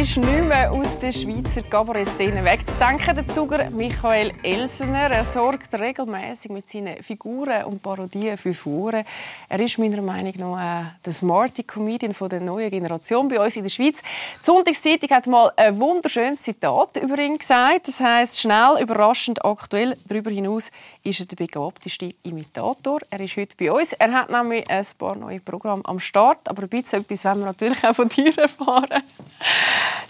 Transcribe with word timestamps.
ist 0.00 0.16
nicht 0.16 0.44
mehr 0.44 0.70
aus 0.70 0.96
der 1.00 1.10
Schweizer 1.10 1.62
Kabarett-Szene 1.62 2.44
wegzudenken. 2.44 3.16
Der 3.16 3.26
Zuger 3.26 3.68
Michael 3.70 4.30
Elsener 4.44 5.10
er 5.10 5.24
sorgt 5.24 5.74
regelmäßig 5.74 6.52
mit 6.52 6.68
seinen 6.68 7.02
Figuren 7.02 7.64
und 7.64 7.82
Parodien 7.82 8.36
für 8.36 8.54
Fuhren. 8.54 9.04
Er 9.48 9.58
ist 9.58 9.76
meiner 9.76 10.00
Meinung 10.00 10.34
nach 10.36 10.82
äh, 10.82 10.86
der 11.04 11.12
smarty 11.12 11.64
Comedian 11.64 12.14
von 12.14 12.28
der 12.28 12.40
neuen 12.40 12.70
Generation 12.70 13.26
bei 13.26 13.40
uns 13.40 13.56
in 13.56 13.64
der 13.64 13.70
Schweiz. 13.70 14.00
Die 14.40 14.44
Sonntagszeitung 14.44 15.10
hat 15.10 15.26
mal 15.26 15.50
ein 15.56 15.80
wunderschönes 15.80 16.42
Zitat 16.42 16.96
über 16.98 17.18
ihn 17.18 17.36
gesagt. 17.36 17.88
Das 17.88 17.98
heißt 17.98 18.40
schnell, 18.40 18.80
überraschend, 18.80 19.44
aktuell. 19.44 19.96
Darüber 20.06 20.30
hinaus 20.30 20.70
ist 21.02 21.20
er 21.20 21.26
der 21.26 21.36
begabteste 21.36 22.14
Imitator. 22.22 23.00
Er 23.10 23.20
ist 23.20 23.36
heute 23.36 23.56
bei 23.56 23.72
uns. 23.72 23.92
Er 23.94 24.12
hat 24.12 24.30
nämlich 24.30 24.68
ein 24.68 24.86
paar 24.98 25.16
neue 25.16 25.40
Programme 25.40 25.84
am 25.84 26.00
Start, 26.00 26.48
aber 26.48 26.62
ein 26.62 26.68
bisschen 26.68 27.00
etwas 27.02 27.24
wollen 27.24 27.38
wir 27.40 27.46
natürlich 27.46 27.84
auch 27.84 27.94
von 27.94 28.08
dir 28.08 28.36
erfahren. 28.38 29.02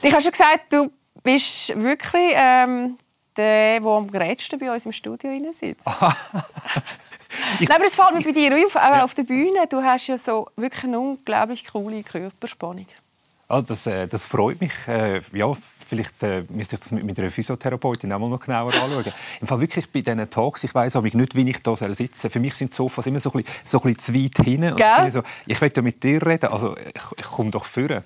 Ich 0.03 0.13
habe 0.13 0.23
schon 0.23 0.33
gesagt, 0.33 0.73
du 0.73 0.91
bist 1.23 1.77
wirklich 1.77 2.33
ähm, 2.35 2.99
der, 3.37 3.81
der 3.81 3.91
am 3.91 4.11
gerätsten 4.11 4.59
bei 4.59 4.73
uns 4.73 4.87
im 4.87 4.93
Studio 4.93 5.31
sitzt. 5.53 5.87
Nein, 7.61 7.71
aber 7.71 7.85
es 7.85 7.95
fällt 7.95 8.15
mir 8.15 8.23
bei 8.23 8.33
dir 8.33 8.55
auf, 8.65 8.77
auch 8.77 8.81
ja. 8.81 9.05
auf 9.05 9.15
der 9.15 9.25
Bühne. 9.25 9.67
Du 9.69 9.83
hast 9.83 10.07
ja 10.07 10.19
so 10.19 10.49
wirklich 10.57 10.85
eine 10.85 10.99
unglaublich 10.99 11.67
coole 11.67 12.03
Körperspannung. 12.03 12.87
Ah, 13.49 13.63
das, 13.63 13.87
äh, 13.87 14.07
das 14.07 14.27
freut 14.27 14.61
mich. 14.61 14.73
Äh, 14.89 15.21
ja, 15.33 15.53
vielleicht 15.89 16.23
äh, 16.23 16.45
müsste 16.51 16.77
ich 16.77 16.81
das 16.81 16.91
mit, 16.93 17.05
mit 17.05 17.19
einer 17.19 17.31
Physiotherapeutin 17.31 18.13
auch 18.13 18.19
mal 18.19 18.29
noch 18.29 18.41
genauer 18.41 18.75
anschauen. 18.75 19.13
Im 19.41 19.47
Fall 19.47 19.61
wirklich 19.61 19.91
bei 19.91 20.03
diesen 20.03 20.29
Talks, 20.29 20.65
ich 20.65 20.75
weiß 20.75 20.97
aber 20.97 21.09
nicht, 21.09 21.35
wie 21.35 21.49
ich 21.49 21.63
da 21.63 21.75
sitzen 21.75 22.09
soll. 22.13 22.31
Für 22.31 22.41
mich 22.41 22.55
sind 22.55 22.73
Sofas 22.73 23.07
immer 23.07 23.21
so 23.21 23.33
ein 23.33 23.43
bisschen, 23.43 23.59
so 23.65 23.79
ein 23.79 23.95
bisschen 23.95 23.99
zu 23.99 24.15
weit 24.15 24.47
hinten. 24.47 25.07
Ich, 25.07 25.13
so, 25.13 25.23
ich 25.47 25.61
will 25.61 25.73
ja 25.75 25.83
mit 25.83 26.03
dir 26.03 26.25
reden, 26.25 26.51
also 26.51 26.77
ich, 26.77 27.03
ich 27.17 27.25
komme 27.25 27.51
doch 27.51 27.65
führen. 27.65 28.05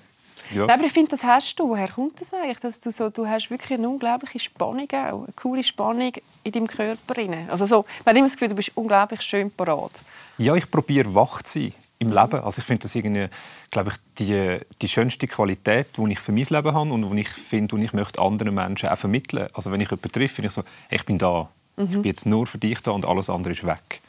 Ja. 0.51 0.63
aber 0.63 0.83
ich 0.83 0.91
finde, 0.91 1.11
das 1.11 1.23
hast 1.23 1.57
du. 1.59 1.69
Woher 1.69 1.87
kommt 1.87 2.19
das 2.19 2.33
eigentlich? 2.33 2.59
Dass 2.59 2.79
du, 2.79 2.91
so, 2.91 3.09
du 3.09 3.25
hast 3.27 3.49
wirklich 3.49 3.77
eine 3.77 3.87
unglaubliche 3.87 4.39
Spannung 4.39 4.87
auch, 4.91 5.23
eine 5.23 5.33
coole 5.35 5.63
Spannung 5.63 6.11
in 6.43 6.51
deinem 6.51 6.67
Körper. 6.67 7.15
Also 7.49 7.65
so, 7.65 7.85
man 8.05 8.13
hat 8.13 8.17
immer 8.17 8.27
das 8.27 8.33
Gefühl, 8.33 8.49
du 8.49 8.55
bist 8.55 8.71
unglaublich 8.75 9.21
schön 9.21 9.49
parat. 9.49 9.91
Ja, 10.37 10.55
ich 10.55 10.69
probiere 10.69 11.13
wach 11.15 11.41
zu 11.41 11.59
sein 11.59 11.73
im 12.03 12.11
Leben. 12.11 12.43
Also 12.43 12.59
ich 12.59 12.65
finde 12.65 12.83
das 12.83 12.95
irgendwie, 12.95 13.27
glaube 13.71 13.91
ich, 13.91 13.95
die, 14.19 14.59
die 14.81 14.87
schönste 14.87 15.27
Qualität, 15.27 15.87
die 15.97 16.11
ich 16.11 16.19
für 16.19 16.31
mein 16.31 16.45
Leben 16.49 16.73
habe 16.73 16.91
und 16.91 17.15
die 17.15 17.21
ich 17.21 17.29
finde, 17.29 17.75
und 17.75 17.81
ich 17.81 17.93
möchte 17.93 18.21
anderen 18.21 18.53
Menschen 18.53 18.89
auch 18.89 18.97
vermitteln. 18.97 19.47
Also 19.53 19.71
wenn 19.71 19.81
ich 19.81 19.89
jemanden 19.89 20.11
treffe, 20.11 20.35
bin 20.37 20.45
ich 20.45 20.51
so, 20.51 20.63
ich 20.89 21.05
bin 21.05 21.17
da. 21.17 21.49
Mhm. 21.75 21.83
Ich 21.83 21.91
bin 21.91 22.03
jetzt 22.03 22.25
nur 22.25 22.47
für 22.47 22.57
dich 22.57 22.79
da 22.81 22.91
und 22.91 23.05
alles 23.05 23.29
andere 23.29 23.53
ist 23.53 23.65
weg. 23.65 24.01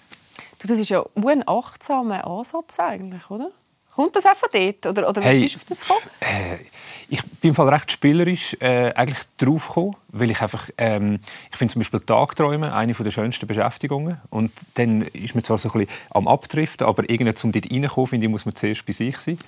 Du, 0.59 0.69
das 0.69 0.79
ist 0.79 0.91
ja 0.91 1.05
ein 1.15 1.47
achtsamer 1.47 2.27
Ansatz 2.27 2.79
eigentlich, 2.79 3.29
oder? 3.31 3.51
Kommt 3.95 4.17
das 4.17 4.27
auch 4.27 4.35
von 4.35 4.49
dort? 4.53 4.87
Oder, 4.87 5.09
oder 5.09 5.23
hey, 5.23 5.39
wie 5.39 5.43
bist 5.43 5.55
du 5.55 5.59
auf 5.59 5.65
das 5.69 5.81
gekommen? 5.81 6.11
Äh, 6.21 6.59
ich 7.09 7.23
bin 7.23 7.51
im 7.51 7.55
Fall 7.55 7.69
recht 7.69 7.91
spielerisch 7.91 8.57
äh, 8.61 8.93
eigentlich 8.95 9.19
drauf 9.39 9.69
gekommen, 9.69 9.97
weil 10.09 10.31
ich 10.31 10.41
einfach, 10.41 10.69
ähm, 10.79 11.21
ich 11.51 11.57
finde 11.57 11.73
zum 11.73 11.81
Beispiel 11.81 12.01
Tagträume 12.01 12.75
eine 12.75 12.93
der 12.93 13.11
schönsten 13.11 13.47
Beschäftigungen 13.47 14.21
und 14.31 14.53
dann 14.75 15.03
ist 15.03 15.35
man 15.35 15.45
zwar 15.45 15.59
so 15.59 15.69
ein 15.69 15.73
bisschen 15.73 15.99
am 16.11 16.29
Abdriften, 16.29 16.87
aber 16.87 17.09
irgendwie 17.09 17.35
zum 17.35 17.53
dort 17.53 17.71
reinkommen, 17.71 18.07
finde 18.07 18.27
ich, 18.27 18.31
muss 18.31 18.47
man 18.47 18.55
zuerst 18.55 18.87
bei 18.87 18.93
sich 18.93 19.17
sein. 19.19 19.39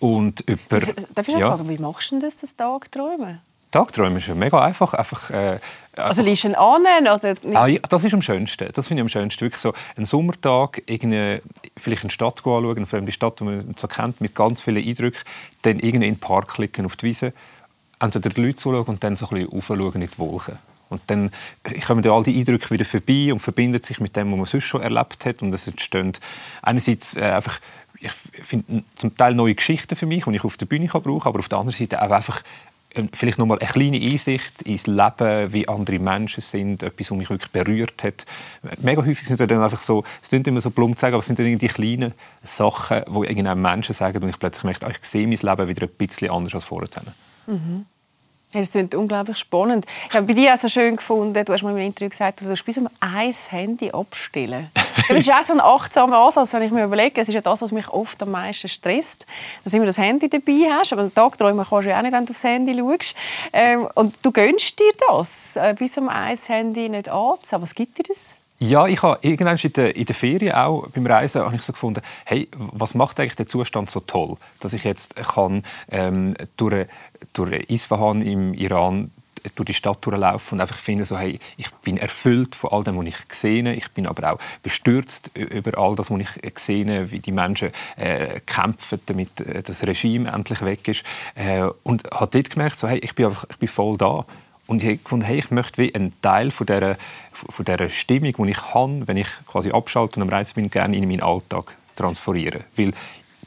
Und 0.00 0.40
über, 0.42 0.80
Darf 0.80 1.28
ich 1.28 1.34
ja. 1.34 1.50
fragen, 1.50 1.68
wie 1.68 1.78
machst 1.78 2.12
du 2.12 2.18
das, 2.18 2.36
das 2.36 2.56
Tagträumen? 2.56 3.40
Tagträumen 3.74 4.18
ist 4.18 4.32
mega 4.36 4.62
einfach. 4.62 4.94
einfach 4.94 5.30
äh, 5.30 5.58
also 5.96 6.22
liest 6.22 6.44
du 6.44 6.48
ihn 6.48 6.54
an? 6.54 6.82
Oder 6.82 7.34
ah, 7.54 7.66
ja, 7.66 7.80
das 7.88 8.04
ist 8.04 8.14
am 8.14 8.22
schönsten. 8.22 8.68
Das 8.72 8.86
finde 8.86 9.00
ich 9.00 9.04
am 9.04 9.08
schönsten. 9.08 9.40
Wirklich 9.40 9.60
so 9.60 9.74
einen 9.96 10.06
Sommertag, 10.06 10.80
vielleicht 10.86 12.04
eine 12.04 12.10
Stadt 12.10 12.38
anschauen, 12.38 12.76
eine 12.76 12.86
fremde 12.86 13.10
Stadt, 13.10 13.40
die 13.40 13.44
man 13.44 13.74
so 13.76 13.88
kennt, 13.88 14.20
mit 14.20 14.36
ganz 14.36 14.60
vielen 14.60 14.86
Eindrücken, 14.86 15.18
dann 15.62 15.80
irgendwie 15.80 16.06
in 16.06 16.14
den 16.14 16.20
Park 16.20 16.54
klicken, 16.54 16.86
auf 16.86 16.94
die 16.94 17.06
Wiese, 17.06 17.32
entweder 17.98 18.30
die 18.30 18.40
Leute 18.40 18.56
zuschauen 18.56 18.84
und 18.84 19.02
dann 19.02 19.16
so 19.16 19.26
ein 19.26 19.42
bisschen 19.42 19.58
aufschauen 19.58 20.02
in 20.02 20.08
die 20.08 20.18
Wolken. 20.18 20.56
Und 20.88 21.02
dann 21.08 21.32
kommen 21.84 22.02
dann 22.02 22.12
all 22.12 22.22
die 22.22 22.38
Eindrücke 22.38 22.70
wieder 22.70 22.84
vorbei 22.84 23.32
und 23.32 23.40
verbinden 23.40 23.82
sich 23.82 23.98
mit 23.98 24.14
dem, 24.14 24.30
was 24.30 24.38
man 24.38 24.46
sonst 24.46 24.64
schon 24.66 24.82
erlebt 24.82 25.26
hat. 25.26 25.42
Und 25.42 25.52
es 25.52 25.66
entstehen 25.66 26.12
einerseits 26.62 27.16
äh, 27.16 27.22
einfach 27.22 27.58
ich 28.00 28.12
finde 28.44 28.84
zum 28.96 29.16
Teil 29.16 29.34
neue 29.34 29.54
Geschichten 29.54 29.96
für 29.96 30.04
mich, 30.04 30.24
die 30.24 30.36
ich 30.36 30.44
auf 30.44 30.58
der 30.58 30.66
Bühne 30.66 30.86
brauchen 30.86 31.20
kann, 31.20 31.28
aber 31.30 31.38
auf 31.38 31.48
der 31.48 31.58
anderen 31.58 31.78
Seite 31.78 32.02
auch 32.02 32.10
einfach 32.10 32.42
vielleicht 33.12 33.38
noch 33.38 33.46
mal 33.46 33.58
eine 33.58 33.68
kleine 33.68 33.96
Einsicht 33.96 34.62
ins 34.62 34.86
Leben, 34.86 35.52
wie 35.52 35.68
andere 35.68 35.98
Menschen 35.98 36.40
sind, 36.40 36.82
etwas, 36.82 37.10
was 37.10 37.18
mich 37.18 37.30
wirklich 37.30 37.50
berührt 37.50 38.02
hat. 38.02 38.26
Mega 38.82 39.04
häufig 39.04 39.26
sind 39.26 39.40
es 39.40 39.46
dann 39.46 39.62
einfach 39.62 39.78
so, 39.78 40.04
es 40.22 40.28
klingt 40.28 40.46
immer 40.46 40.60
so 40.60 40.70
plump 40.70 40.96
zu 40.96 41.02
sagen, 41.02 41.14
aber 41.14 41.20
es 41.20 41.26
sind 41.26 41.38
dann 41.38 41.58
die 41.58 41.68
kleinen 41.68 42.14
Sachen, 42.42 43.02
die 43.06 43.26
irgendein 43.26 43.60
Menschen 43.60 43.94
sagen 43.94 44.22
und 44.22 44.28
ich 44.28 44.38
plötzlich 44.38 44.64
merke, 44.64 44.90
ich 44.90 45.04
sehe 45.04 45.26
mein 45.26 45.38
Leben 45.38 45.68
wieder 45.68 45.86
ein 45.86 45.92
bisschen 45.96 46.30
anders 46.30 46.54
als 46.54 46.64
vorher. 46.64 46.88
Mhm. 47.46 47.86
Das 48.52 48.70
klingt 48.70 48.94
unglaublich 48.94 49.36
spannend. 49.36 49.84
Ich 50.08 50.14
habe 50.14 50.26
bei 50.26 50.32
dir 50.32 50.54
auch 50.54 50.58
so 50.58 50.68
schön 50.68 50.96
gefunden, 50.96 51.44
du 51.44 51.52
hast 51.52 51.62
mal 51.62 51.70
in 51.70 51.76
einem 51.76 51.86
Interview 51.86 52.08
gesagt, 52.08 52.40
du 52.40 52.44
sollst 52.44 52.64
bis 52.64 52.78
um 52.78 52.88
ein 53.00 53.32
Handy 53.50 53.90
abstellen. 53.90 54.70
das 55.08 55.18
ist 55.18 55.32
auch 55.32 55.42
so 55.42 55.52
ein 55.52 55.60
achtsamer 55.60 56.18
Ansatz, 56.18 56.52
wenn 56.52 56.62
ich 56.62 56.70
mir 56.70 56.84
überlege, 56.84 57.20
es 57.20 57.28
ist 57.28 57.34
ja 57.34 57.40
das, 57.40 57.62
was 57.62 57.72
mich 57.72 57.88
oft 57.88 58.22
am 58.22 58.30
meisten 58.30 58.68
stresst, 58.68 59.26
dass 59.62 59.72
du 59.72 59.76
immer 59.76 59.86
das 59.86 59.98
Handy 59.98 60.28
dabei 60.28 60.70
hast, 60.70 60.92
aber 60.92 61.02
den 61.02 61.14
Tag 61.14 61.38
träumen 61.38 61.64
kannst 61.68 61.86
du 61.86 61.90
ja 61.90 61.98
auch 61.98 62.02
nicht, 62.02 62.12
wenn 62.12 62.26
du 62.26 62.30
aufs 62.32 62.44
Handy 62.44 62.74
schaust. 62.76 63.14
Ähm, 63.52 63.88
und 63.94 64.14
du 64.22 64.32
gönnst 64.32 64.78
dir 64.78 64.92
das, 65.08 65.56
äh, 65.56 65.74
bis 65.78 65.98
um 65.98 66.08
ein 66.08 66.36
Handy 66.36 66.88
nicht 66.88 67.08
anzunehmen. 67.08 67.62
Was 67.62 67.74
gibt 67.74 67.98
dir 67.98 68.04
das? 68.08 68.34
Ja, 68.60 68.86
ich 68.86 69.02
habe 69.02 69.18
irgendwann 69.22 69.58
in 69.58 69.72
der, 69.72 69.96
in 69.96 70.06
der 70.06 70.14
Ferien 70.14 70.54
auch 70.54 70.86
beim 70.88 71.06
Reisen 71.06 71.42
habe 71.42 71.56
ich 71.56 71.62
so 71.62 71.72
gefunden, 71.72 72.02
hey, 72.24 72.48
was 72.56 72.94
macht 72.94 73.18
eigentlich 73.18 73.36
der 73.36 73.46
Zustand 73.46 73.90
so 73.90 74.00
toll, 74.00 74.36
dass 74.60 74.72
ich 74.72 74.84
jetzt 74.84 75.16
kann 75.16 75.64
ähm, 75.90 76.34
durch, 76.56 76.86
durch 77.32 77.68
Isfahan 77.68 78.22
im 78.22 78.54
Iran 78.54 79.10
durch 79.54 79.66
die 79.66 79.74
Stadt 79.74 80.04
durchlaufen 80.04 80.56
und 80.56 80.60
einfach 80.60 80.76
finde 80.76 81.04
so, 81.04 81.18
hey, 81.18 81.38
ich 81.56 81.70
bin 81.70 81.96
erfüllt 81.96 82.54
von 82.54 82.70
all 82.70 82.84
dem, 82.84 82.96
was 82.96 83.06
ich 83.06 83.16
sehe. 83.30 83.72
Ich 83.74 83.90
bin 83.90 84.06
aber 84.06 84.32
auch 84.32 84.38
bestürzt 84.62 85.30
über 85.34 85.78
all 85.78 85.96
das, 85.96 86.10
was 86.10 86.20
ich 86.20 86.58
sehe, 86.58 87.10
wie 87.10 87.18
die 87.20 87.32
Menschen 87.32 87.70
äh, 87.96 88.40
kämpfen, 88.46 89.00
damit 89.06 89.40
äh, 89.40 89.62
das 89.62 89.86
Regime 89.86 90.30
endlich 90.30 90.62
weg 90.62 90.88
ist. 90.88 91.04
Äh, 91.34 91.68
und 91.82 92.10
habe 92.10 92.30
dort 92.30 92.50
gemerkt, 92.50 92.78
so, 92.78 92.88
hey, 92.88 92.98
ich 92.98 93.14
bin 93.14 93.26
einfach, 93.26 93.44
ich 93.50 93.56
bin 93.56 93.68
voll 93.68 93.96
da. 93.98 94.24
Und 94.66 94.82
ich 94.82 94.88
habe 94.88 94.98
gefunden, 94.98 95.26
hey, 95.26 95.38
ich 95.38 95.50
möchte 95.50 95.82
wie 95.82 95.94
einen 95.94 96.18
Teil 96.22 96.50
von 96.50 96.66
dieser, 96.66 96.96
von 97.32 97.64
dieser 97.64 97.90
Stimmung, 97.90 98.32
die 98.46 98.50
ich 98.50 98.74
habe, 98.74 99.06
wenn 99.06 99.18
ich 99.18 99.28
quasi 99.46 99.70
abschalte 99.70 100.16
und 100.16 100.22
am 100.22 100.28
Reisen 100.30 100.54
bin, 100.54 100.70
gerne 100.70 100.96
in 100.96 101.06
meinen 101.06 101.22
Alltag 101.22 101.76
transferieren. 101.96 102.64
Weil 102.76 102.92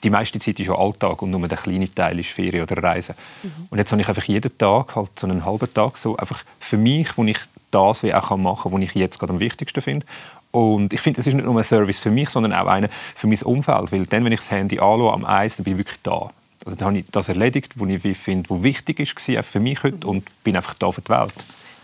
die 0.07 0.11
meiste 0.11 0.39
Zeit 0.39 0.57
ist 0.57 0.67
ja 0.67 0.75
Alltag 0.75 1.21
und 1.21 1.31
nur 1.31 1.45
der 1.49 1.57
kleine 1.57 1.93
Teil 1.93 2.17
ist 2.19 2.29
Ferien 2.29 2.63
oder 2.63 2.81
Reisen. 2.81 3.13
Mhm. 3.43 3.67
Und 3.69 3.77
jetzt 3.77 3.91
habe 3.91 4.01
ich 4.01 4.07
einfach 4.07 4.23
jeden 4.23 4.57
Tag, 4.57 4.95
halt 4.95 5.09
so 5.19 5.27
einen 5.27 5.43
halben 5.43 5.73
Tag, 5.73 5.97
so 5.97 6.15
einfach 6.15 6.43
für 6.59 6.77
mich, 6.77 7.17
wo 7.17 7.25
ich 7.25 7.37
das 7.71 8.03
wie 8.03 8.13
auch 8.13 8.37
machen 8.37 8.71
kann, 8.71 8.81
was 8.81 8.87
ich 8.87 8.95
jetzt 8.95 9.19
gerade 9.19 9.33
am 9.33 9.41
wichtigsten 9.41 9.81
finde. 9.81 10.05
Und 10.51 10.93
ich 10.93 11.01
finde, 11.01 11.17
das 11.17 11.27
ist 11.27 11.33
nicht 11.33 11.43
nur 11.43 11.57
ein 11.57 11.63
Service 11.65 11.99
für 11.99 12.09
mich, 12.09 12.29
sondern 12.29 12.53
auch 12.53 12.67
einer 12.67 12.87
für 13.15 13.27
mein 13.27 13.41
Umfeld. 13.41 13.91
Weil 13.91 14.05
dann, 14.05 14.23
wenn 14.23 14.31
ich 14.31 14.39
das 14.39 14.49
Handy 14.49 14.79
anschaue 14.79 15.11
am 15.11 15.25
Eis, 15.25 15.57
dann 15.57 15.65
bin 15.65 15.73
ich 15.73 15.79
wirklich 15.79 15.99
da. 16.03 16.31
Also 16.65 16.77
dann 16.77 16.87
habe 16.87 16.97
ich 16.99 17.05
das 17.11 17.27
erledigt, 17.27 17.73
was 17.75 17.89
ich 17.89 18.17
finde, 18.17 18.49
was 18.49 18.63
wichtig 18.63 18.99
war 18.99 19.43
für 19.43 19.59
mich 19.59 19.83
heute 19.83 20.07
und 20.07 20.23
bin 20.45 20.55
einfach 20.55 20.75
da 20.75 20.89
für 20.89 21.01
die 21.01 21.09
Welt. 21.09 21.33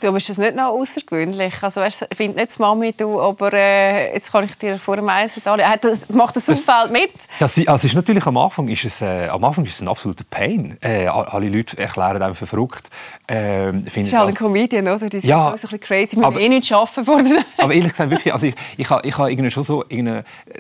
Du 0.03 0.11
bist 0.11 0.27
das 0.27 0.37
nicht 0.37 0.53
noch 0.53 0.65
außergewöhnlich. 0.65 1.63
Also, 1.63 1.79
weißt, 1.79 2.07
ich 2.09 2.17
finde 2.17 2.37
nicht 2.37 2.59
Mami, 2.59 2.91
du, 2.91 3.21
aber 3.21 3.53
äh, 3.53 4.13
jetzt 4.13 4.33
kann 4.33 4.43
ich 4.43 4.53
dir 4.57 4.77
vor 4.77 4.97
dem 4.97 5.07
Eisen 5.07 5.41
da. 5.45 5.55
Das, 5.77 6.09
macht 6.09 6.35
das 6.35 6.49
Umfeld 6.49 6.91
mit? 6.91 7.11
Das, 7.39 7.57
also 7.65 7.87
ist 7.87 7.95
natürlich 7.95 8.25
am 8.25 8.35
Anfang 8.35 8.67
ist 8.67 8.83
es, 8.83 9.01
äh, 9.01 9.29
am 9.29 9.41
Anfang 9.45 9.63
ist 9.63 9.75
es 9.75 9.81
ein 9.81 9.87
absoluter 9.87 10.25
Pain. 10.29 10.77
Äh, 10.81 11.07
alle 11.07 11.47
Leute 11.47 11.77
erklären 11.77 12.21
einem 12.21 12.35
für 12.35 12.45
verrückt. 12.45 12.89
Äh, 13.27 13.71
das 13.71 13.95
ist 13.95 14.13
halt 14.13 14.27
ein 14.27 14.33
Comedian, 14.33 14.85
oder? 14.89 15.07
Die 15.07 15.21
sind 15.21 15.29
ja, 15.29 15.41
so 15.41 15.47
ein 15.47 15.53
bisschen 15.53 15.79
crazy. 15.79 16.17
Wir 16.17 16.25
aber, 16.25 16.41
eh 16.41 16.49
nicht 16.49 16.69
arbeiten 16.73 17.05
vor 17.05 17.21
Aber 17.57 17.73
ehrlich 17.73 17.91
gesagt, 17.93 18.11
wirklich, 18.11 18.33
also 18.33 18.47
ich, 18.47 18.55
ich 18.75 18.89
habe 18.89 19.31
ich 19.31 19.53
schon 19.53 19.63
so, 19.63 19.85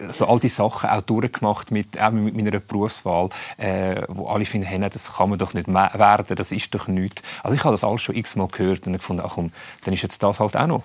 so 0.09 0.25
all 0.25 0.39
die 0.39 0.47
Sachen 0.47 0.89
auch 0.89 1.01
durchgemacht 1.01 1.69
mit, 1.69 1.99
auch 1.99 2.11
mit 2.11 2.33
meiner 2.33 2.61
Berufswahl, 2.61 3.27
äh, 3.57 4.03
wo 4.07 4.27
alle 4.27 4.45
finden, 4.45 4.67
hey, 4.67 4.79
das 4.79 5.17
kann 5.17 5.31
man 5.31 5.37
doch 5.37 5.53
nicht 5.53 5.67
werden, 5.67 6.35
das 6.37 6.53
ist 6.53 6.73
doch 6.73 6.87
nichts. 6.87 7.21
Also 7.43 7.57
ich 7.57 7.63
habe 7.65 7.73
das 7.73 7.83
alles 7.83 8.01
schon 8.01 8.15
x-mal 8.15 8.47
gehört 8.47 8.87
und 8.87 8.93
gefunden, 8.93 9.21
komm, 9.33 9.51
dann 9.83 9.93
ist 9.93 10.03
jetzt 10.03 10.21
das 10.21 10.39
halt 10.39 10.55
auch 10.55 10.67
noch. 10.67 10.83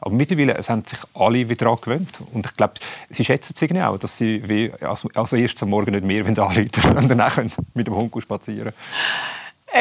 Aber 0.00 0.14
mittlerweile 0.14 0.54
haben 0.54 0.84
sich 0.84 0.98
alle 1.14 1.48
wieder 1.48 1.66
daran 1.66 1.80
gewöhnt. 1.80 2.20
Und 2.32 2.46
ich 2.46 2.56
glaube, 2.56 2.74
sie 3.10 3.24
schätzen 3.24 3.52
es 3.54 3.62
irgendwie 3.62 3.82
auch, 3.82 3.98
dass 3.98 4.16
sie 4.16 4.48
wie, 4.48 4.72
also, 4.80 5.08
also 5.14 5.36
erst 5.36 5.62
am 5.62 5.70
Morgen 5.70 5.90
nicht 5.90 6.04
mehr 6.04 6.24
anrufen 6.24 6.96
und 6.96 7.08
danach 7.08 7.34
können 7.34 7.50
mit 7.74 7.86
dem 7.86 7.96
Hund 7.96 8.12
spazieren 8.22 8.72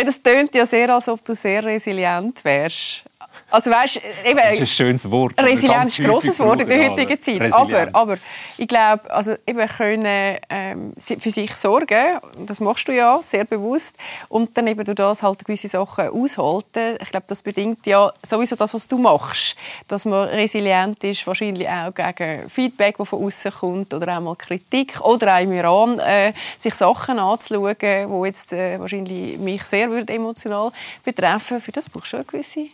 Das 0.06 0.22
tönt 0.22 0.54
ja 0.56 0.66
sehr, 0.66 0.94
als 0.94 1.08
ob 1.08 1.24
du 1.24 1.36
sehr 1.36 1.64
resilient 1.64 2.44
wärst. 2.44 3.04
Also 3.50 3.72
weißt, 3.72 4.02
eben, 4.26 4.38
das 4.38 4.54
ist 4.54 4.60
ein 4.60 4.68
schönes 4.68 5.10
Wort. 5.10 5.42
Resilienz 5.42 5.98
ist 5.98 6.06
ein 6.06 6.12
grosses 6.12 6.40
Wort 6.40 6.62
in 6.62 6.68
der 6.68 6.90
heutigen 6.90 7.20
Zeit. 7.20 7.54
Aber, 7.54 7.88
aber 7.94 8.18
ich 8.58 8.68
glaube, 8.68 9.10
also 9.10 9.36
eben 9.46 9.66
können 9.68 10.38
ähm, 10.50 10.94
für 10.98 11.32
sich 11.32 11.56
sorgen, 11.56 12.20
das 12.46 12.60
machst 12.60 12.90
du 12.90 12.92
ja 12.92 13.22
sehr 13.24 13.46
bewusst, 13.46 13.96
und 14.28 14.58
dann 14.58 14.68
eben 14.68 14.84
durch 14.84 14.96
das 14.96 15.24
halt 15.24 15.46
gewisse 15.46 15.70
Sachen 15.70 16.10
aushalten. 16.10 16.98
Ich 17.02 17.10
glaube, 17.10 17.26
das 17.28 17.42
bedingt 17.42 17.86
ja 17.86 18.12
sowieso 18.22 18.58
das, 18.58 18.74
was 18.74 18.86
du 18.88 18.98
machst, 18.98 19.56
dass 19.88 20.04
man 20.04 20.28
resilient 20.28 21.02
ist, 21.06 21.26
wahrscheinlich 21.26 21.70
auch 21.70 21.94
gegen 21.94 22.50
Feedback, 22.50 22.98
das 22.98 23.08
von 23.08 23.24
außen 23.24 23.52
kommt, 23.52 23.94
oder 23.94 24.18
auch 24.18 24.22
mal 24.22 24.36
Kritik, 24.36 25.00
oder 25.02 25.38
auch 25.38 25.42
im 25.42 25.54
Iran 25.54 26.00
äh, 26.00 26.34
sich 26.58 26.74
Sachen 26.74 27.18
anzuschauen, 27.18 27.78
die 27.80 28.28
jetzt 28.28 28.52
äh, 28.52 28.78
wahrscheinlich 28.78 29.38
mich 29.38 29.64
sehr 29.64 29.90
würde 29.90 30.14
emotional 30.14 30.72
betreffen. 31.06 31.62
Für 31.62 31.72
das 31.72 31.90
brauchst 31.90 32.12
du 32.12 32.18
schon 32.18 32.28
gewisse 32.28 32.68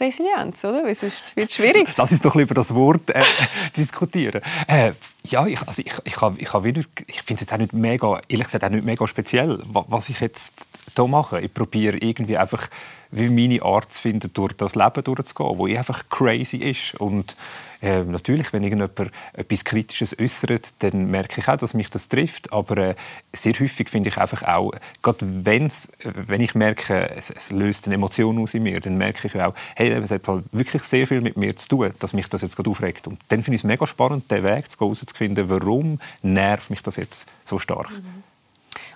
Resilienz, 0.00 0.64
oder? 0.64 0.84
Weil 0.84 0.94
sonst 0.94 1.36
wird 1.36 1.50
es 1.50 1.56
schwierig. 1.56 1.88
Lass 1.96 2.12
uns 2.12 2.22
doch 2.22 2.34
lieber 2.34 2.54
das 2.54 2.74
Wort 2.74 3.10
äh, 3.10 3.22
diskutieren. 3.76 4.42
Äh, 4.66 4.92
ja, 5.24 5.46
ich, 5.46 5.60
also 5.62 5.82
ich, 5.84 5.92
ich, 6.04 6.16
ich, 6.38 6.54
ich, 6.54 6.86
ich 7.06 7.22
finde 7.22 7.34
es 7.34 7.40
jetzt 7.40 7.52
auch 7.54 7.58
nicht 7.58 7.72
mega, 7.72 8.20
ehrlich 8.28 8.46
gesagt 8.46 8.64
auch 8.64 8.70
nicht 8.70 8.84
mega 8.84 9.06
speziell, 9.06 9.58
was 9.64 10.08
ich 10.08 10.20
jetzt 10.20 10.66
hier 10.96 11.06
mache. 11.06 11.40
Ich 11.40 11.52
probiere 11.52 11.96
irgendwie 11.98 12.36
einfach 12.36 12.68
wie 13.12 13.28
meine 13.28 13.62
Art 13.62 13.92
zu 13.92 14.02
finden, 14.02 14.32
durch 14.34 14.54
das 14.54 14.74
Leben 14.74 15.04
durchzugehen, 15.04 15.58
wo 15.58 15.66
ich 15.66 15.78
einfach 15.78 16.08
crazy 16.08 16.56
ist 16.56 17.00
und 17.00 17.36
äh, 17.82 18.04
natürlich, 18.04 18.52
wenn 18.52 18.62
irgendjemand 18.62 19.12
etwas 19.32 19.64
Kritisches 19.64 20.16
äußert, 20.18 20.72
dann 20.78 21.10
merke 21.10 21.40
ich 21.40 21.48
auch, 21.48 21.56
dass 21.56 21.74
mich 21.74 21.90
das 21.90 22.08
trifft. 22.08 22.52
Aber 22.52 22.76
äh, 22.78 22.94
sehr 23.32 23.54
häufig 23.54 23.90
finde 23.90 24.08
ich 24.08 24.18
einfach 24.18 24.44
auch, 24.44 24.70
gerade 25.02 25.26
wenn 25.44 26.40
ich 26.40 26.54
merke, 26.54 27.10
es, 27.16 27.30
es, 27.30 27.50
löst 27.50 27.86
eine 27.86 27.96
Emotion 27.96 28.38
aus 28.38 28.54
in 28.54 28.62
mir, 28.62 28.78
dann 28.78 28.96
merke 28.96 29.26
ich 29.26 29.34
auch, 29.42 29.54
hey, 29.74 29.90
es 29.90 30.12
hat 30.12 30.28
halt 30.28 30.44
wirklich 30.52 30.82
sehr 30.84 31.08
viel 31.08 31.20
mit 31.20 31.36
mir 31.36 31.56
zu 31.56 31.68
tun, 31.68 31.92
dass 31.98 32.12
mich 32.12 32.28
das 32.28 32.42
jetzt 32.42 32.54
gerade 32.54 32.70
aufregt. 32.70 33.08
Und 33.08 33.18
dann 33.28 33.42
finde 33.42 33.56
ich 33.56 33.62
es 33.62 33.64
mega 33.64 33.86
spannend, 33.86 34.30
den 34.30 34.44
Weg 34.44 34.70
zu 34.70 34.78
gehen, 34.78 34.86
herauszufinden, 34.86 35.48
warum 35.48 35.98
nervt 36.22 36.70
mich 36.70 36.82
das 36.82 36.96
jetzt 36.96 37.26
so 37.44 37.58
stark. 37.58 37.90
Mhm. 37.90 38.22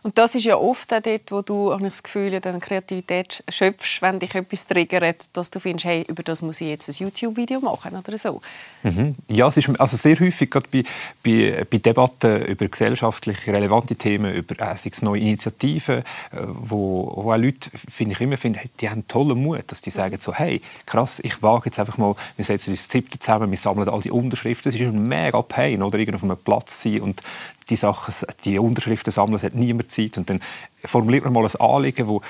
Und 0.06 0.18
das 0.18 0.36
ist 0.36 0.44
ja 0.44 0.56
oft 0.56 0.94
auch 0.94 1.00
dort, 1.00 1.32
wo 1.32 1.42
du 1.42 1.76
das 1.80 2.00
Gefühl, 2.00 2.38
dann 2.38 2.60
Kreativität 2.60 3.42
schöpfst, 3.48 4.02
wenn 4.02 4.20
dich 4.20 4.36
etwas 4.36 4.68
triggert, 4.68 5.26
dass 5.32 5.50
du 5.50 5.58
findest, 5.58 5.84
hey, 5.84 6.04
über 6.06 6.22
das 6.22 6.42
muss 6.42 6.60
ich 6.60 6.68
jetzt 6.68 6.88
ein 6.88 6.94
YouTube-Video 6.96 7.58
machen 7.58 7.96
oder 7.96 8.16
so. 8.16 8.40
Mhm. 8.84 9.16
Ja, 9.26 9.48
es 9.48 9.56
ist 9.56 9.68
also 9.80 9.96
sehr 9.96 10.20
häufig 10.20 10.48
gerade 10.48 10.68
bei, 10.70 10.84
bei, 11.24 11.66
bei 11.68 11.78
Debatten 11.78 12.44
über 12.44 12.68
gesellschaftlich 12.68 13.48
relevante 13.48 13.96
Themen, 13.96 14.32
über 14.32 14.54
äh, 14.60 14.76
neue 15.00 15.20
Initiativen, 15.22 15.98
äh, 15.98 16.02
wo, 16.46 17.12
wo 17.16 17.32
auch 17.32 17.36
Leute, 17.36 17.68
finde 17.74 18.14
ich 18.14 18.20
immer, 18.20 18.36
finden, 18.36 18.60
die 18.78 18.88
haben 18.88 19.08
tollen 19.08 19.42
Mut, 19.42 19.64
dass 19.66 19.80
die 19.82 19.90
sagen 19.90 20.18
so, 20.20 20.32
hey, 20.32 20.62
krass, 20.86 21.18
ich 21.24 21.42
wage 21.42 21.66
jetzt 21.66 21.80
einfach 21.80 21.98
mal, 21.98 22.14
wir 22.36 22.44
setzen 22.44 22.70
uns 22.70 22.88
siebte 22.88 23.18
zusammen, 23.18 23.50
wir 23.50 23.58
sammeln 23.58 23.88
all 23.88 24.02
die 24.02 24.12
Unterschriften, 24.12 24.68
es 24.68 24.80
ist 24.80 24.86
ein 24.86 25.02
mega 25.02 25.42
Pain, 25.42 25.82
oder 25.82 25.98
irgendwo 25.98 26.18
auf 26.18 26.22
einem 26.22 26.44
Platz 26.44 26.80
sein 26.84 27.00
und 27.00 27.22
die 27.68 27.76
Sachen, 27.76 28.14
die 28.44 28.58
Unterschriften 28.58 29.12
sammeln, 29.12 29.36
es 29.36 29.42
hat 29.42 29.54
niemand 29.54 29.90
Zeit. 29.90 30.18
Und 30.18 30.30
dann 30.30 30.40
formuliert 30.84 31.24
man 31.24 31.32
mal 31.32 31.44
ein 31.44 31.60
Anliegen, 31.60 32.06
wo, 32.06 32.22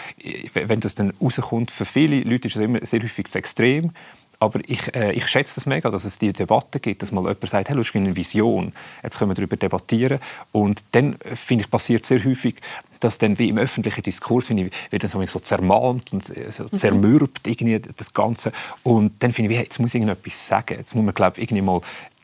wenn 0.54 0.80
das 0.80 0.94
dann 0.94 1.12
rauskommt, 1.20 1.70
für 1.70 1.84
viele 1.84 2.20
Leute 2.20 2.48
ist 2.48 2.56
es 2.56 2.62
immer 2.62 2.84
sehr 2.84 3.02
häufig 3.02 3.28
zu 3.28 3.38
extrem. 3.38 3.92
Aber 4.38 4.60
ich, 4.66 4.94
äh, 4.94 5.12
ich 5.12 5.26
schätze 5.28 5.54
das 5.54 5.66
mega, 5.66 5.90
dass 5.90 6.04
es 6.04 6.18
die 6.18 6.32
Debatte 6.32 6.78
gibt, 6.78 7.00
dass 7.00 7.10
mal 7.10 7.22
jemand 7.22 7.48
sagt, 7.48 7.68
hey, 7.70 7.76
hast 7.76 7.96
eine 7.96 8.14
Vision, 8.14 8.72
jetzt 9.02 9.18
können 9.18 9.30
wir 9.30 9.34
darüber 9.34 9.56
debattieren. 9.56 10.18
Und 10.52 10.82
dann, 10.92 11.18
äh, 11.20 11.34
finde 11.34 11.64
ich, 11.64 11.70
passiert 11.70 12.04
sehr 12.04 12.22
häufig, 12.22 12.56
dass 13.00 13.18
dann 13.18 13.38
wie 13.38 13.48
im 13.48 13.58
öffentlichen 13.58 14.02
Diskurs 14.02 14.46
finde 14.46 14.64
ich, 14.64 14.72
wird 14.90 15.02
dann 15.02 15.26
so, 15.26 15.38
zermahnt 15.38 16.12
und 16.12 16.36
äh, 16.36 16.50
so 16.50 16.64
mhm. 16.64 16.76
zermürbt 16.76 17.46
irgendwie 17.46 17.80
das 17.96 18.12
Ganze. 18.12 18.52
Und 18.82 19.22
dann 19.22 19.32
finde 19.32 19.52
ich, 19.52 19.58
jetzt 19.58 19.78
muss 19.78 19.94
ich 19.94 20.02
irgendetwas 20.02 20.46
sagen. 20.46 20.76
Jetzt 20.78 20.94
muss 20.94 21.04
man, 21.04 21.14
glaube 21.14 21.38
ich, 21.38 21.44
irgendwie 21.44 21.62
mal 21.62 21.80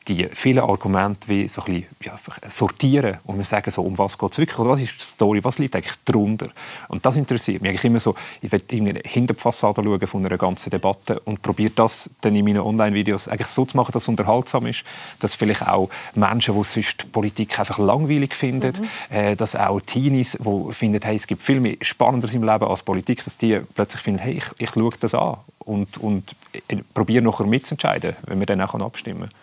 die 0.07 0.27
vielen 0.33 0.59
Argumente 0.59 1.27
wie 1.29 1.47
so 1.47 1.61
ein 1.61 1.73
bisschen, 1.73 1.87
ja, 2.03 2.19
sortieren 2.49 3.17
und 3.23 3.37
wir 3.37 3.45
sagen 3.45 3.71
so, 3.71 3.81
um 3.81 3.97
was 3.97 4.17
geht 4.17 4.31
es 4.31 4.37
wirklich 4.37 4.59
oder 4.59 4.71
was 4.71 4.81
ist 4.81 4.99
die 4.99 5.03
Story, 5.03 5.43
was 5.43 5.59
liegt 5.59 5.75
eigentlich 5.75 5.95
darunter. 6.05 6.47
Und 6.89 7.05
das 7.05 7.15
interessiert 7.15 7.61
mich 7.61 7.69
eigentlich 7.69 7.85
immer 7.85 7.99
so, 7.99 8.15
ich 8.41 8.51
will 8.51 8.61
hinter 8.69 9.33
die 9.33 9.39
Fassade 9.39 9.81
schauen 9.83 10.07
von 10.07 10.25
einer 10.25 10.37
ganzen 10.37 10.69
Debatte 10.69 11.19
und 11.21 11.41
probiere 11.41 11.71
das 11.75 12.09
dann 12.21 12.35
in 12.35 12.45
meinen 12.45 12.59
Online-Videos 12.61 13.27
eigentlich 13.27 13.47
so 13.47 13.65
zu 13.65 13.77
machen, 13.77 13.91
dass 13.93 14.03
es 14.03 14.09
unterhaltsam 14.09 14.65
ist, 14.65 14.83
dass 15.19 15.35
vielleicht 15.35 15.67
auch 15.67 15.89
Menschen, 16.15 16.55
die 16.55 16.63
sonst 16.63 17.11
Politik 17.11 17.59
einfach 17.59 17.79
langweilig 17.79 18.35
finden, 18.35 18.73
mhm. 19.09 19.15
äh, 19.15 19.35
dass 19.35 19.55
auch 19.55 19.79
Teenies, 19.81 20.37
die 20.39 20.73
finden, 20.73 21.01
hey, 21.01 21.15
es 21.15 21.27
gibt 21.27 21.41
viel 21.41 21.59
mehr 21.59 21.77
Spannenderes 21.81 22.35
im 22.35 22.43
Leben 22.43 22.65
als 22.65 22.83
Politik, 22.83 23.23
dass 23.23 23.37
die 23.37 23.59
plötzlich 23.73 24.01
finden, 24.01 24.19
hey, 24.19 24.33
ich, 24.33 24.45
ich 24.57 24.71
schaue 24.71 24.91
das 24.99 25.13
an 25.13 25.37
und, 25.59 25.97
und 25.97 26.35
äh, 26.67 26.77
probiere 26.93 27.23
nachher 27.23 27.45
mitzuentscheiden, 27.45 28.15
wenn 28.25 28.39
wir 28.39 28.45
dann 28.45 28.61
auch 28.61 28.73
abstimmen 28.75 29.21
können. 29.21 29.42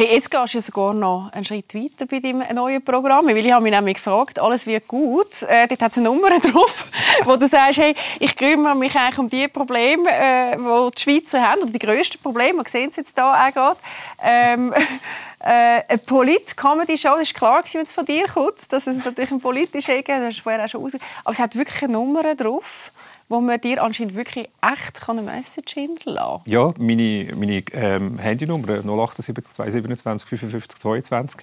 Hey, 0.00 0.14
jetzt 0.14 0.30
gehst 0.30 0.54
du 0.54 0.58
ja 0.58 0.62
sogar 0.62 0.94
noch 0.94 1.28
einen 1.32 1.44
Schritt 1.44 1.74
weiter 1.74 2.06
bei 2.06 2.20
deinem 2.20 2.44
neuen 2.54 2.80
Programm. 2.80 3.26
Weil 3.26 3.44
ich 3.44 3.50
habe 3.50 3.64
mich 3.64 3.72
nämlich 3.72 3.96
gefragt, 3.96 4.38
alles 4.38 4.64
wird 4.64 4.86
gut. 4.86 5.42
Äh, 5.42 5.66
dort 5.66 5.82
hat 5.82 5.90
es 5.90 5.98
eine 5.98 6.08
Nummer 6.08 6.30
drauf, 6.38 6.86
wo 7.24 7.34
du 7.34 7.48
sagst, 7.48 7.80
hey, 7.80 7.96
ich 8.20 8.36
kümmere 8.36 8.76
mich 8.76 8.94
eigentlich 8.94 9.18
um 9.18 9.28
die 9.28 9.48
Probleme, 9.48 10.08
äh, 10.08 10.56
die 10.56 10.90
die 10.94 11.02
Schweizer 11.02 11.42
haben, 11.42 11.62
oder 11.62 11.72
die 11.72 11.80
grössten 11.80 12.22
Probleme. 12.22 12.62
Wir 12.62 12.70
sehen 12.70 12.90
es 12.90 12.94
jetzt 12.94 13.16
hier 13.16 13.26
auch 13.26 13.52
gerade. 13.52 13.80
Ähm, 14.22 14.72
äh, 15.40 15.82
eine 15.88 15.98
Polit-Comedy-Show, 16.06 17.16
das 17.18 17.34
war 17.34 17.62
klar, 17.64 17.64
wenn 17.72 17.82
es 17.82 17.92
von 17.92 18.04
dir 18.04 18.28
kommt, 18.28 18.72
dass 18.72 18.86
es 18.86 19.04
natürlich 19.04 19.32
ein 19.32 19.40
politischer 19.40 19.96
ist, 19.96 20.06
das 20.06 20.22
hast 20.22 20.38
du 20.38 20.42
vorher 20.44 20.64
auch 20.64 20.68
schon. 20.68 20.92
Aber 21.24 21.32
es 21.32 21.40
hat 21.40 21.56
wirklich 21.56 21.82
eine 21.82 21.94
Nummer 21.94 22.36
drauf 22.36 22.92
wo 23.28 23.40
man 23.40 23.60
dir 23.60 23.82
anscheinend 23.82 24.14
wirklich 24.14 24.48
echt 24.62 25.08
eine 25.08 25.22
Message 25.22 25.74
hinterlassen 25.74 26.44
kann. 26.44 26.52
Ja, 26.52 26.72
meine, 26.78 27.34
meine 27.36 27.62
ähm, 27.72 28.18
Handynummer 28.18 28.82
078 28.82 29.52
227 29.52 30.28
55 30.28 30.78
22. 30.80 31.40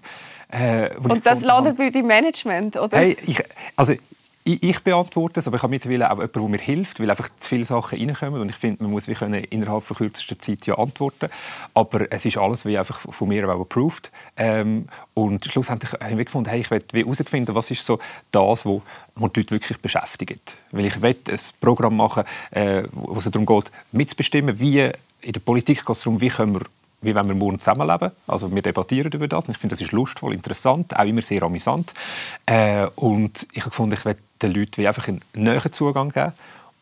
Äh, 0.49 0.89
Und 0.97 1.25
das 1.25 1.41
landet 1.41 1.77
bei 1.77 1.89
deinem 1.89 2.07
Management, 2.07 2.77
oder? 2.77 2.97
Hey, 2.97 3.17
ich, 3.25 3.41
also 3.75 3.93
ich, 4.47 4.61
ich 4.61 4.79
beantworte 4.81 5.39
es, 5.39 5.47
aber 5.47 5.57
ich 5.57 5.63
habe 5.63 5.71
mittlerweile 5.71 6.09
auch 6.09 6.17
jemanden, 6.17 6.39
der 6.39 6.49
mir 6.49 6.59
hilft, 6.59 6.99
weil 6.99 7.09
einfach 7.09 7.27
zu 7.39 7.49
viele 7.49 7.65
Sachen 7.65 7.99
reinkommen 7.99 8.39
und 8.39 8.49
ich 8.49 8.55
finde, 8.55 8.83
man 8.83 8.91
muss 8.91 9.07
wie 9.07 9.15
können 9.15 9.43
innerhalb 9.45 9.83
von 9.83 9.97
kürzester 9.97 10.37
Zeit 10.37 10.67
ja 10.67 10.77
antworten. 10.77 11.29
Aber 11.73 12.11
es 12.11 12.25
ist 12.25 12.37
alles 12.37 12.63
wie 12.63 12.77
einfach 12.77 12.99
von 12.99 13.27
mir 13.27 13.49
auch 13.49 13.59
approved. 13.59 14.11
Ähm, 14.37 14.87
und 15.15 15.45
schlussendlich 15.45 15.93
habe 15.93 16.21
ich 16.21 16.27
gefunden, 16.27 16.49
hey, 16.51 16.61
ich 16.61 16.69
will 16.69 16.83
herausfinden, 16.93 17.55
was 17.55 17.71
ist 17.71 17.85
so 17.85 17.99
das, 18.31 18.65
was 18.65 18.81
die 19.15 19.39
Leute 19.39 19.51
wirklich 19.51 19.79
beschäftigt. 19.79 20.57
Weil 20.71 20.85
ich 20.85 21.01
will 21.01 21.17
ein 21.27 21.39
Programm 21.59 21.97
machen, 21.97 22.23
äh, 22.51 22.83
wo 22.91 23.17
es 23.17 23.25
darum 23.25 23.47
geht, 23.47 23.71
mitzubestimmen, 23.91 24.59
wie 24.59 24.91
in 25.21 25.33
der 25.33 25.39
Politik 25.39 25.83
geht 25.83 25.95
es 25.95 26.03
darum, 26.03 26.21
wie 26.21 26.29
können 26.29 26.53
wir 26.53 26.61
wie 27.01 27.13
wenn 27.13 27.27
wir 27.27 27.35
morgen 27.35 27.59
zusammenleben. 27.59 28.11
Also 28.25 28.53
wir 28.53 28.61
debattieren 28.61 29.11
über 29.11 29.27
das. 29.27 29.45
Und 29.45 29.51
ich 29.51 29.57
finde, 29.59 29.75
das 29.75 29.81
ist 29.81 29.91
lustvoll, 29.91 30.33
interessant, 30.33 30.97
auch 30.97 31.05
immer 31.05 31.21
sehr 31.21 31.43
amüsant. 31.43 31.93
Äh, 32.45 32.87
und 32.95 33.47
ich 33.53 33.61
habe 33.61 33.69
gefunden, 33.69 33.93
ich 33.93 34.05
will 34.05 34.15
den 34.41 34.53
Leuten 34.53 34.77
wie 34.77 34.87
einfach 34.87 35.07
einen 35.07 35.21
näheren 35.33 35.71
Zugang 35.71 36.09
geben. 36.09 36.33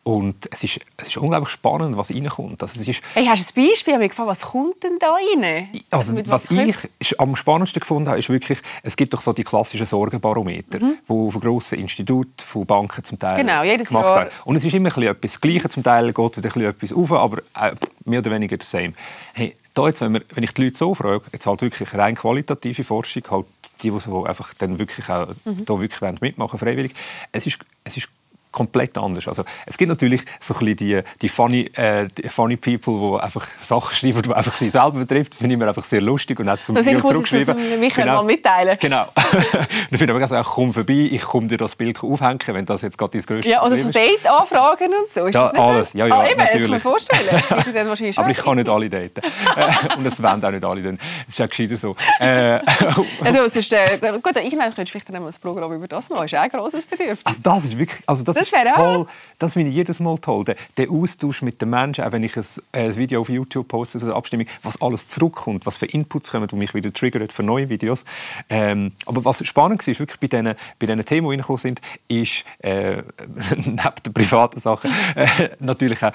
Und 0.04 0.50
es 0.50 0.62
ist, 0.62 0.80
es 0.98 1.08
ist 1.08 1.16
unglaublich 1.16 1.48
spannend, 1.48 1.96
was 1.96 2.10
reinkommt. 2.10 2.60
Also 2.60 2.78
es 2.78 2.86
ist, 2.86 3.02
hey, 3.14 3.24
hast 3.24 3.56
du 3.56 3.60
ein 3.60 3.70
Beispiel? 3.70 3.94
Ich 4.02 4.10
gefragt, 4.10 4.28
was 4.28 4.42
kommt 4.42 4.84
denn 4.84 4.98
da 5.00 5.14
rein? 5.14 5.68
Also, 5.90 6.12
also 6.12 6.30
was, 6.30 6.50
was 6.54 6.86
ich 6.98 7.18
am 7.18 7.34
spannendsten 7.34 7.80
gefunden 7.80 8.10
habe, 8.10 8.18
ist 8.18 8.28
wirklich, 8.28 8.58
es 8.82 8.96
gibt 8.96 9.14
doch 9.14 9.22
so 9.22 9.32
die 9.32 9.44
klassischen 9.44 9.86
Sorgenbarometer, 9.86 10.78
mhm. 10.78 10.98
die 11.08 11.30
von 11.30 11.40
grossen 11.40 11.78
Instituten, 11.78 12.34
von 12.36 12.66
Banken 12.66 13.02
zum 13.02 13.18
Teil 13.18 13.38
genau, 13.38 13.62
jedes 13.62 13.88
gemacht 13.88 14.04
Jahr. 14.04 14.16
werden. 14.16 14.30
Und 14.44 14.56
es 14.56 14.64
ist 14.66 14.74
immer 14.74 14.90
ein 14.90 14.94
bisschen 14.94 15.10
etwas 15.10 15.40
Gleiches, 15.40 15.72
zum 15.72 15.82
Teil 15.82 16.12
geht 16.12 16.36
wieder 16.36 16.68
etwas 16.68 16.92
auf, 16.92 17.10
aber 17.10 17.38
äh, 17.58 17.74
mehr 18.04 18.18
oder 18.18 18.30
weniger 18.30 18.58
das 18.58 18.70
same. 18.70 18.92
Hey, 19.32 19.56
da 19.72 19.86
jetzt, 19.88 20.02
wenn, 20.02 20.12
wir, 20.12 20.22
wenn 20.34 20.44
ich 20.44 20.52
die 20.52 20.64
Leute 20.64 20.76
so 20.76 20.94
frage, 20.94 21.22
jetzt 21.32 21.46
halt 21.46 21.62
wirklich 21.62 21.94
rein 21.94 22.14
qualitative 22.14 22.84
Forschung, 22.84 23.22
halt 23.30 23.46
die, 23.84 23.92
die 23.92 24.26
einfach 24.26 24.54
dann 24.54 24.78
wirklich 24.78 25.08
auch 25.08 25.28
mhm. 25.44 25.64
da 25.64 25.80
wirklich 25.80 26.20
mitmachen 26.20 26.58
freiwillig, 26.58 26.94
es 27.32 27.46
ist, 27.46 27.58
es 27.84 27.96
ist 27.96 28.08
komplett 28.54 28.96
anders. 28.96 29.26
Also, 29.28 29.44
es 29.66 29.76
gibt 29.76 29.88
natürlich 29.88 30.22
so 30.40 30.54
ein 30.54 30.76
die, 30.76 31.02
die, 31.20 31.28
funny, 31.28 31.70
äh, 31.74 32.08
die 32.08 32.28
funny 32.28 32.56
People, 32.56 33.18
die 33.18 33.22
einfach 33.22 33.46
Sachen 33.62 33.94
schreiben, 33.94 34.22
die 34.22 34.32
einfach 34.32 34.54
sie 34.54 34.68
selber 34.68 34.92
betrifft. 34.92 35.32
Das 35.32 35.38
finde 35.38 35.54
ich 35.54 35.58
mir 35.58 35.68
einfach 35.68 35.84
sehr 35.84 36.00
lustig 36.00 36.38
und 36.40 36.48
auch 36.48 36.58
zum 36.60 36.76
das 36.76 36.86
Bio 36.86 37.00
zurückschreiben. 37.00 37.46
Das 37.46 37.78
mich 37.78 37.94
genau. 37.94 38.14
mal 38.16 38.24
mitteilen. 38.24 38.78
Genau. 38.80 39.08
ich 39.90 39.98
finde 39.98 40.14
aber 40.14 40.40
auch, 40.40 40.54
komm 40.54 40.72
vorbei, 40.72 41.08
ich 41.10 41.22
komme 41.22 41.48
dir 41.48 41.58
das 41.58 41.74
Bild 41.74 42.02
aufhängen, 42.02 42.38
wenn 42.46 42.64
das 42.64 42.82
jetzt 42.82 42.96
gerade 42.96 43.18
dein 43.18 43.26
größtes 43.26 43.50
Ja, 43.50 43.62
oder 43.64 43.76
so 43.76 43.90
Date-Anfragen 43.90 44.92
und 44.94 45.10
so. 45.10 45.26
Ist 45.26 45.34
ja, 45.34 45.48
das 45.48 45.58
alles. 45.58 45.92
Ja, 45.92 46.06
ja, 46.06 46.18
ah, 46.18 46.28
eben, 46.28 46.38
natürlich. 46.38 46.52
das 46.52 46.62
kann 46.62 46.70
mir 46.70 46.80
vorstellen. 46.80 48.14
aber 48.16 48.30
ich 48.30 48.36
kann 48.38 48.56
nicht 48.56 48.68
alle 48.68 48.88
daten. 48.88 49.20
Äh, 49.20 49.96
und 49.96 50.06
es 50.06 50.22
wollen 50.22 50.44
auch 50.44 50.50
nicht 50.50 50.64
alle. 50.64 50.82
Dann. 50.82 50.98
Das 51.26 51.34
ist 51.34 51.40
auch 51.40 51.48
gescheiter 51.48 51.76
so. 51.76 51.96
Äh, 52.20 52.54
ja, 52.54 52.62
du, 53.32 53.50
sonst, 53.50 53.72
äh, 53.72 53.98
gut, 54.22 54.36
irgendwann 54.36 54.74
könntest 54.74 54.78
du 54.78 54.84
vielleicht 54.86 55.08
dann 55.08 55.22
mal 55.22 55.28
ein 55.28 55.34
Programm 55.40 55.72
über 55.72 55.88
das 55.88 56.08
machen. 56.08 56.22
Das 56.22 56.32
ist 56.32 56.38
auch 56.38 56.42
ein 56.42 56.50
grosses 56.50 56.86
Bedürfnis. 56.86 57.22
Also 57.24 57.40
das 57.42 57.64
ist 57.64 57.78
wirklich... 57.78 58.02
Also 58.06 58.22
das 58.22 58.43
das 58.43 58.43
das, 58.50 58.64
ist 58.64 58.74
toll. 58.74 59.06
Das 59.38 59.52
finde 59.54 59.70
ich 59.70 59.76
jedes 59.76 60.00
Mal 60.00 60.18
toll. 60.18 60.44
Der, 60.44 60.56
der, 60.76 60.90
Austausch 60.90 61.42
mit 61.42 61.60
den 61.60 61.70
Menschen, 61.70 62.04
auch 62.04 62.12
wenn 62.12 62.22
ich 62.22 62.36
ein, 62.36 62.44
ein 62.72 62.96
Video 62.96 63.20
auf 63.20 63.28
YouTube 63.28 63.68
poste, 63.68 63.98
so 63.98 64.06
eine 64.06 64.14
Abstimmung, 64.14 64.46
was 64.62 64.80
alles 64.80 65.08
zurückkommt, 65.08 65.66
was 65.66 65.76
für 65.76 65.86
Inputs 65.86 66.30
kommen, 66.30 66.46
die 66.46 66.56
mich 66.56 66.74
wieder 66.74 66.92
triggern 66.92 67.28
für 67.30 67.42
neue 67.42 67.68
Videos. 67.68 68.04
Ähm, 68.48 68.92
aber 69.06 69.24
was 69.24 69.46
spannend 69.46 69.86
war, 69.86 69.98
wirklich 69.98 70.20
bei 70.20 70.26
diesen, 70.28 70.54
bei 70.78 70.86
diesen 70.86 71.04
Themen, 71.04 71.26
die 71.26 71.30
reingekommen 71.32 71.58
sind, 71.58 71.80
ist 72.08 72.44
äh, 72.58 72.96
neben 73.56 73.76
den 74.06 74.12
privaten 74.12 74.60
Sachen 74.60 74.90
äh, 75.16 75.50
natürlich 75.58 76.02
auch 76.02 76.12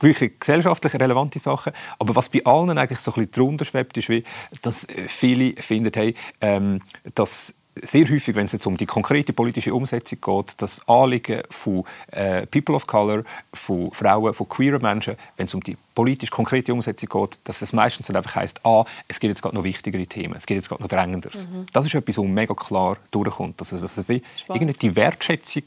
wirklich 0.00 0.38
gesellschaftlich 0.38 0.94
relevante 0.94 1.38
Sachen. 1.38 1.72
Aber 1.98 2.16
was 2.16 2.28
bei 2.28 2.44
allen 2.44 2.78
eigentlich 2.78 3.00
so 3.00 3.10
ein 3.12 3.26
bisschen 3.26 3.32
drunter 3.32 3.64
schwebt, 3.64 3.96
ist, 3.96 4.08
wie, 4.08 4.24
dass 4.62 4.86
viele 5.08 5.60
finden, 5.60 5.92
hey, 5.94 6.14
ähm, 6.40 6.80
dass 7.14 7.54
sehr 7.82 8.08
häufig, 8.08 8.34
wenn 8.34 8.46
es 8.46 8.52
jetzt 8.52 8.66
um 8.66 8.76
die 8.76 8.86
konkrete 8.86 9.32
politische 9.32 9.74
Umsetzung 9.74 10.20
geht, 10.20 10.54
das 10.58 10.86
Anliegen 10.88 11.42
von 11.50 11.84
äh, 12.10 12.46
People 12.46 12.74
of 12.74 12.86
Color, 12.86 13.24
von 13.54 13.90
Frauen, 13.92 14.34
von 14.34 14.48
queeren 14.48 14.82
Menschen, 14.82 15.16
wenn 15.36 15.44
es 15.44 15.54
um 15.54 15.62
die 15.62 15.76
politisch 15.94 16.30
konkrete 16.30 16.72
Umsetzung 16.72 17.08
geht, 17.08 17.38
dass 17.44 17.62
es 17.62 17.72
meistens 17.72 18.08
dann 18.08 18.16
einfach 18.16 18.34
heisst, 18.34 18.64
ah, 18.64 18.84
es 19.08 19.20
gibt 19.20 19.30
jetzt 19.30 19.42
gerade 19.42 19.54
noch 19.54 19.64
wichtigere 19.64 20.06
Themen, 20.06 20.34
es 20.36 20.46
gibt 20.46 20.56
jetzt 20.56 20.68
gerade 20.68 20.82
noch 20.82 20.88
drängenderes. 20.88 21.46
Mhm. 21.46 21.66
Das 21.72 21.86
ist 21.86 21.94
etwas, 21.94 22.18
was 22.18 22.24
mega 22.24 22.54
klar 22.54 22.96
durchkommt. 23.10 23.60
Dass 23.60 23.72
es, 23.72 23.80
dass 23.80 23.96
es 23.96 24.08
wie 24.08 24.22
die 24.48 24.96
Wertschätzung 24.96 25.64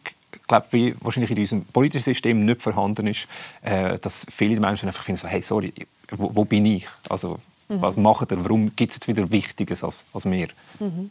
glaube, 0.47 0.67
wie 0.71 0.95
wahrscheinlich 1.01 1.31
in 1.31 1.35
diesem 1.35 1.65
politischen 1.65 2.03
System 2.03 2.45
nicht 2.45 2.61
vorhanden 2.61 3.07
ist, 3.07 3.27
äh, 3.61 3.97
dass 3.99 4.25
viele 4.29 4.59
Menschen 4.59 4.87
einfach 4.87 5.03
finden, 5.03 5.21
so, 5.21 5.27
hey, 5.27 5.41
sorry, 5.41 5.73
wo, 6.11 6.35
wo 6.35 6.45
bin 6.45 6.65
ich? 6.65 6.87
Also, 7.09 7.39
Mhm. 7.77 7.81
Was 7.81 7.95
macht 7.95 8.31
ihr? 8.31 8.43
Warum 8.43 8.75
gibt 8.75 8.91
es 8.91 8.97
jetzt 8.97 9.07
wieder 9.07 9.29
Wichtiges 9.29 9.83
als, 9.83 10.05
als 10.13 10.25
wir? 10.25 10.47
Mhm. 10.79 11.09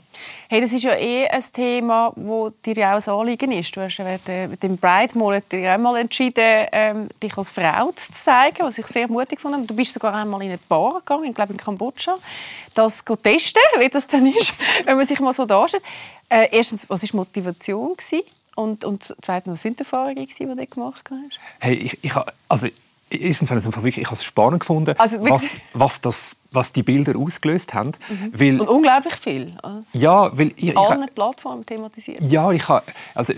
Hey, 0.49 0.61
das 0.61 0.73
ist 0.73 0.85
ja 0.85 0.95
eh 0.95 1.27
ein 1.29 1.43
Thema, 1.53 2.13
wo 2.17 2.51
dir 2.51 2.75
ja 2.75 2.97
auch 2.97 3.07
ein 3.07 3.13
Anliegen 3.13 3.53
ist. 3.53 3.75
Du 3.77 3.81
hast 3.81 3.99
ja 3.99 4.05
mit 4.49 4.63
dem 4.63 4.79
Pride 4.79 5.17
Monat 5.19 5.51
dir 5.51 5.73
einmal 5.73 5.97
entschieden, 5.97 6.67
ähm, 6.73 7.09
dich 7.23 7.37
als 7.37 7.51
Frau 7.51 7.91
zu 7.93 8.13
zeigen, 8.13 8.59
was 8.61 8.79
ich 8.79 8.87
sehr 8.87 9.09
mutig 9.09 9.41
fand. 9.41 9.69
Du 9.69 9.75
bist 9.75 9.95
sogar 9.95 10.15
einmal 10.15 10.43
in 10.43 10.49
eine 10.49 10.59
Bar 10.69 10.99
gegangen, 10.99 11.25
ich 11.25 11.35
glaube 11.35 11.53
in 11.53 11.59
Kambodscha, 11.59 12.17
das 12.75 13.05
zu 13.05 13.17
testen, 13.17 13.63
wie 13.79 13.89
das 13.89 14.07
dann 14.07 14.27
ist, 14.27 14.55
wenn 14.85 14.97
man 14.97 15.07
sich 15.07 15.21
mal 15.21 15.33
so 15.33 15.45
darstellt. 15.45 15.83
Äh, 16.29 16.49
erstens, 16.51 16.89
was 16.89 17.03
war 17.03 17.09
die 17.09 17.17
Motivation? 17.17 17.95
Gewesen? 17.97 18.23
Und, 18.55 18.85
und 18.85 19.15
zweitens, 19.23 19.53
was 19.53 19.63
sind 19.63 19.79
die 19.79 19.83
Erfahrungen, 19.83 20.27
die 20.27 20.45
du 20.45 20.67
gemacht 20.67 21.11
hast? 21.11 21.41
Hey, 21.59 21.75
ich, 21.75 21.99
ich, 22.03 22.13
also, 22.49 22.69
erstens 23.13 23.51
habe 23.51 23.61
ich 23.61 23.67
es 23.67 23.75
wirklich, 23.75 23.99
ich 23.99 24.07
habe 24.07 24.15
es 24.15 24.25
spannend 24.25 24.61
gefunden, 24.61 24.95
also 24.99 25.23
was, 25.23 25.57
was, 25.73 26.01
das, 26.01 26.37
was 26.51 26.73
die 26.73 26.83
Bilder 26.83 27.19
ausgelöst 27.19 27.75
haben. 27.75 27.93
Mhm. 28.09 28.33
Weil, 28.33 28.61
Und 28.61 28.69
unglaublich 28.69 29.15
viel. 29.15 29.57
Also 29.63 29.87
ja, 29.93 30.37
weil 30.37 30.53
ich, 30.57 30.77
allen 30.77 31.05
ich, 31.05 31.15
Plattformen 31.15 31.65
thematisiert. 31.65 32.23
Ja, 32.23 32.51
ich 32.53 32.69
habe, 32.69 32.85
also 33.15 33.33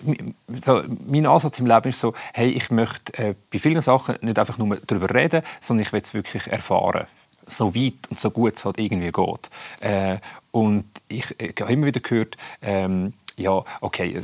so, 0.60 0.82
mein 1.06 1.26
Ansatz 1.26 1.58
im 1.58 1.66
Leben 1.66 1.88
ist 1.88 2.00
so, 2.00 2.14
hey, 2.32 2.50
ich 2.50 2.70
möchte 2.70 3.16
äh, 3.18 3.34
bei 3.52 3.58
vielen 3.58 3.82
Sachen 3.82 4.16
nicht 4.20 4.38
einfach 4.38 4.58
nur 4.58 4.78
darüber 4.86 5.12
reden, 5.14 5.42
sondern 5.60 5.82
ich 5.82 5.92
will 5.92 6.00
es 6.00 6.14
wirklich 6.14 6.46
erfahren 6.46 7.06
so 7.46 7.74
weit 7.74 7.94
und 8.08 8.18
so 8.18 8.30
gut 8.30 8.54
es 8.56 8.64
halt 8.64 8.78
irgendwie 8.78 9.12
geht. 9.12 9.50
Äh, 9.80 10.16
und 10.50 10.86
ich, 11.08 11.38
ich 11.38 11.60
habe 11.60 11.72
immer 11.72 11.86
wieder 11.86 12.00
gehört, 12.00 12.36
ähm, 12.62 13.12
ja, 13.36 13.64
okay, 13.80 14.18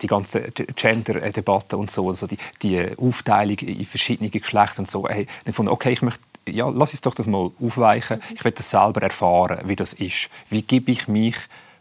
die 0.00 0.06
ganze 0.06 0.42
Gender-Debatte 0.50 1.76
und 1.76 1.90
so, 1.90 2.08
also 2.08 2.26
die, 2.26 2.38
die 2.62 2.86
Aufteilung 2.98 3.58
in 3.58 3.84
verschiedene 3.84 4.30
Geschlechter 4.30 4.80
und 4.80 4.90
so, 4.90 5.08
hey, 5.08 5.26
ich 5.44 5.54
fand, 5.54 5.68
okay, 5.68 5.92
ich 5.92 6.02
möchte 6.02 6.22
ja, 6.48 6.68
lass 6.68 6.92
uns 6.92 7.00
doch 7.00 7.14
das 7.14 7.26
mal 7.26 7.50
aufweichen. 7.60 8.22
Ich 8.34 8.44
will 8.44 8.52
das 8.52 8.70
selber 8.70 9.02
erfahren, 9.02 9.58
wie 9.64 9.76
das 9.76 9.92
ist. 9.92 10.30
Wie 10.48 10.62
gebe 10.62 10.92
ich 10.92 11.08
mich, 11.08 11.36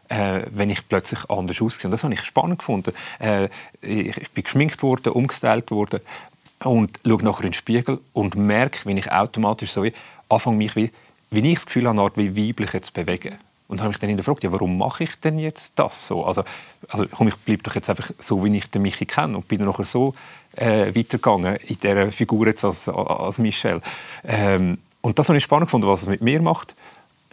äh, 0.10 0.42
wenn 0.50 0.70
ich 0.70 0.88
plötzlich 0.88 1.30
anders 1.30 1.62
aussehe? 1.62 1.86
Und 1.86 1.92
das 1.92 2.04
habe 2.04 2.14
ich 2.14 2.24
spannend 2.24 2.60
gefunden. 2.60 2.94
Äh, 3.20 3.50
ich 3.82 4.32
bin 4.32 4.44
geschminkt 4.44 4.82
worden, 4.82 5.14
umgestellt 5.14 5.70
worden 5.72 6.02
und 6.64 7.00
schaue 7.06 7.24
nachher 7.24 7.44
in 7.44 7.52
den 7.52 7.54
Spiegel 7.54 8.00
und 8.14 8.36
merke, 8.36 8.90
wie 8.90 8.98
ich 8.98 9.12
automatisch 9.12 9.72
so 9.72 9.86
anfange, 10.30 10.58
mich 10.58 10.76
wie, 10.76 10.92
wie 11.30 11.48
ich 11.48 11.56
das 11.56 11.66
Gefühl 11.68 11.88
habe, 11.88 12.12
wie 12.16 12.50
weiblich 12.50 12.84
zu 12.84 12.94
bewegen. 12.94 13.38
Und 13.68 13.80
habe 13.80 13.90
mich 13.90 14.00
dann 14.00 14.16
gefragt, 14.16 14.44
ja, 14.44 14.52
warum 14.52 14.78
mache 14.78 15.06
ich 15.06 15.20
denn 15.20 15.40
jetzt 15.40 15.74
das 15.78 16.08
so? 16.08 16.24
Also, 16.24 16.44
also 16.88 17.08
komm, 17.08 17.30
ich 17.30 17.36
bleibe 17.36 17.64
doch 17.64 17.74
jetzt 17.74 17.90
einfach 17.90 18.12
so, 18.20 18.44
wie 18.44 18.56
ich 18.56 18.70
den 18.70 18.84
Michi 18.84 19.06
kenne 19.06 19.36
und 19.36 19.48
bin 19.48 19.60
dann 19.60 19.70
nachher 19.70 19.86
so 19.86 20.14
äh, 20.56 20.96
weitergegangen 20.96 21.56
in 21.56 21.80
dieser 21.80 22.12
Figur 22.12 22.46
jetzt 22.46 22.64
als, 22.64 22.88
als 22.88 23.40
Michelle. 23.40 23.82
Ähm, 24.24 24.78
und 25.02 25.18
das 25.18 25.30
habe 25.30 25.38
ich 25.38 25.44
spannend 25.44 25.68
gefunden, 25.68 25.88
was 25.88 26.04
es 26.04 26.08
mit 26.08 26.22
mir 26.22 26.42
macht. 26.42 26.76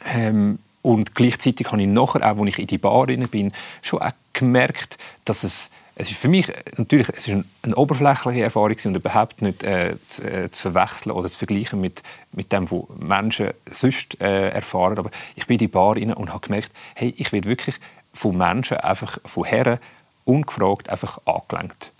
Ähm, 0.06 0.58
und 0.80 1.14
gleichzeitig 1.14 1.70
habe 1.70 1.80
ich 1.82 1.88
nachher, 1.88 2.22
auch 2.22 2.38
als 2.38 2.48
ich 2.48 2.58
in 2.58 2.66
die 2.66 2.78
Bar 2.78 3.06
bin, 3.06 3.52
schon 3.82 4.00
auch 4.00 4.10
gemerkt, 4.32 4.98
dass 5.24 5.44
es 5.44 5.70
es 5.94 6.11
ist 6.11 6.18
für 6.18 6.28
mich 6.28 6.50
natürlich 6.76 7.08
es 7.11 7.28
ist 7.28 7.44
eine, 7.62 7.76
oberflächliche 7.76 8.42
Erfahrung 8.42 8.76
und 8.84 8.96
überhaupt 8.96 9.42
nicht 9.42 9.62
äh, 9.62 9.96
zu, 10.00 10.22
äh, 10.22 10.50
zu, 10.50 10.62
verwechseln 10.62 11.12
oder 11.12 11.30
zu 11.30 11.38
vergleichen 11.38 11.80
mit, 11.80 12.02
mit 12.32 12.52
dem, 12.52 12.70
was 12.70 12.84
Menschen 12.99 13.50
sonst 13.70 14.20
äh, 14.20 14.50
erfahren. 14.50 14.99
Aber 14.99 15.11
ich 15.37 15.46
bin 15.46 15.54
in 15.54 15.58
die 15.58 15.68
Bar 15.68 15.96
rein 15.96 16.12
und 16.12 16.32
habe 16.32 16.46
gemerkt, 16.46 16.72
hey, 16.94 17.14
ich 17.16 17.32
werde 17.32 17.49
wirklich 17.49 17.76
von 18.14 18.37
Menschen 18.37 18.78
einfach 18.78 19.18
von 19.25 19.44
Herren 19.44 19.78
ungefragt 20.25 20.88
einfach 20.88 21.18
angelenkt. 21.26 21.92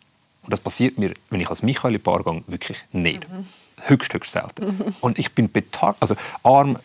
Und 0.43 0.53
das 0.53 0.61
passiert 0.61 0.99
mir, 0.99 1.15
wenn 1.31 1.41
ich 1.41 1.51
als 1.51 1.63
Michael 1.63 1.95
in 1.95 1.99
die 1.99 2.03
Bar 2.03 2.25
gehe, 2.25 2.43
wirklich 2.47 2.79
nicht. 2.93 3.29
Mhm 3.29 3.47
höchst, 3.89 4.15
höchst 4.15 4.33
selten. 4.33 4.95
Und 5.01 5.19
ich 5.19 5.33
bin 5.33 5.51
betagt, 5.51 5.99
also 6.01 6.15
arm, 6.43 6.77
äh, 6.77 6.79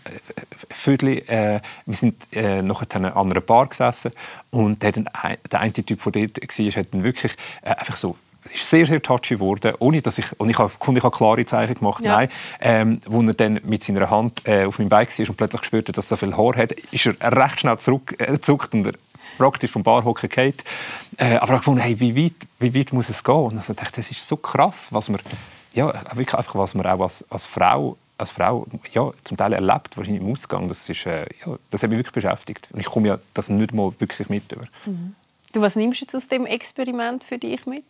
Vödli, 0.69 1.19
äh, 1.27 1.59
wir 1.85 1.95
sind 1.95 2.15
äh, 2.31 2.61
nachher 2.61 2.95
an 2.95 3.31
einer 3.31 3.41
Bar 3.41 3.67
gesessen 3.67 4.11
und 4.51 4.83
der, 4.83 4.91
der 4.91 5.59
eine 5.59 5.73
Typ, 5.73 6.03
der 6.11 6.27
dort 6.27 6.59
war, 6.59 6.71
hat 6.71 6.93
dann 6.93 7.03
wirklich 7.03 7.33
äh, 7.61 7.69
einfach 7.69 7.95
so 7.95 8.15
ist 8.51 8.69
sehr, 8.69 8.85
sehr 8.85 9.01
touchy 9.01 9.35
geworden, 9.35 9.73
ohne 9.79 10.01
dass 10.01 10.17
ich, 10.17 10.39
und 10.39 10.49
ich 10.49 10.57
habe, 10.57 10.71
ich 10.71 11.03
habe 11.03 11.15
klare 11.15 11.45
Zeichen 11.45 11.75
gemacht, 11.75 12.03
ja. 12.03 12.15
nein, 12.15 12.29
ähm, 12.61 13.01
wo 13.05 13.21
er 13.21 13.33
dann 13.33 13.59
mit 13.63 13.83
seiner 13.83 14.09
Hand 14.09 14.41
äh, 14.45 14.65
auf 14.65 14.79
meinem 14.79 14.89
Bike 14.89 15.17
war 15.19 15.29
und 15.29 15.35
plötzlich 15.35 15.61
gespürt 15.61 15.89
hat, 15.89 15.97
dass 15.97 16.11
er 16.11 16.17
so 16.17 16.25
viel 16.25 16.37
Haar 16.37 16.55
hat, 16.55 16.71
ist 16.71 17.05
er 17.05 17.35
recht 17.35 17.59
schnell 17.59 17.77
zurückgezuckt 17.77 18.73
äh, 18.73 18.77
und 18.77 18.87
er 18.87 18.93
praktisch 19.37 19.71
vom 19.71 19.83
Barhocker 19.83 20.27
geht. 20.27 20.63
Äh, 21.17 21.35
aber 21.35 21.43
ich 21.43 21.49
habe 21.49 21.57
gefunden, 21.57 21.81
hey, 21.81 21.99
wie 21.99 22.15
weit, 22.15 22.47
wie 22.59 22.73
weit 22.73 22.93
muss 22.93 23.09
es 23.09 23.23
gehen? 23.23 23.35
Und 23.35 23.57
also 23.57 23.73
dachte, 23.73 23.97
das 23.97 24.11
ist 24.11 24.27
so 24.27 24.37
krass, 24.37 24.87
was 24.91 25.09
man 25.09 25.19
ja, 25.73 25.93
wirklich 26.15 26.33
einfach, 26.33 26.55
was 26.55 26.73
man 26.73 26.85
auch 26.85 27.01
als, 27.01 27.25
als 27.29 27.45
Frau 27.45 27.97
als 28.17 28.31
Frau 28.31 28.65
ja, 28.93 29.11
zum 29.23 29.37
Teil 29.37 29.53
erlebt, 29.53 29.95
wahrscheinlich 29.95 30.23
im 30.23 30.31
Ausgang, 30.31 30.67
das, 30.67 30.89
ist, 30.89 31.05
äh, 31.05 31.25
ja, 31.45 31.57
das 31.69 31.83
hat 31.83 31.89
mich 31.89 31.99
wirklich 31.99 32.13
beschäftigt. 32.13 32.67
Und 32.71 32.79
ich 32.79 32.87
komme 32.87 33.09
ja 33.09 33.19
das 33.33 33.49
nicht 33.49 33.73
mal 33.73 33.91
wirklich 33.99 34.29
mit. 34.29 34.51
Über. 34.51 34.65
Mhm. 34.85 35.15
Du, 35.53 35.61
was 35.61 35.75
nimmst 35.75 36.01
du 36.01 36.05
jetzt 36.05 36.15
aus 36.15 36.27
dem 36.27 36.45
Experiment 36.45 37.23
für 37.23 37.37
dich 37.37 37.65
mit? 37.65 37.83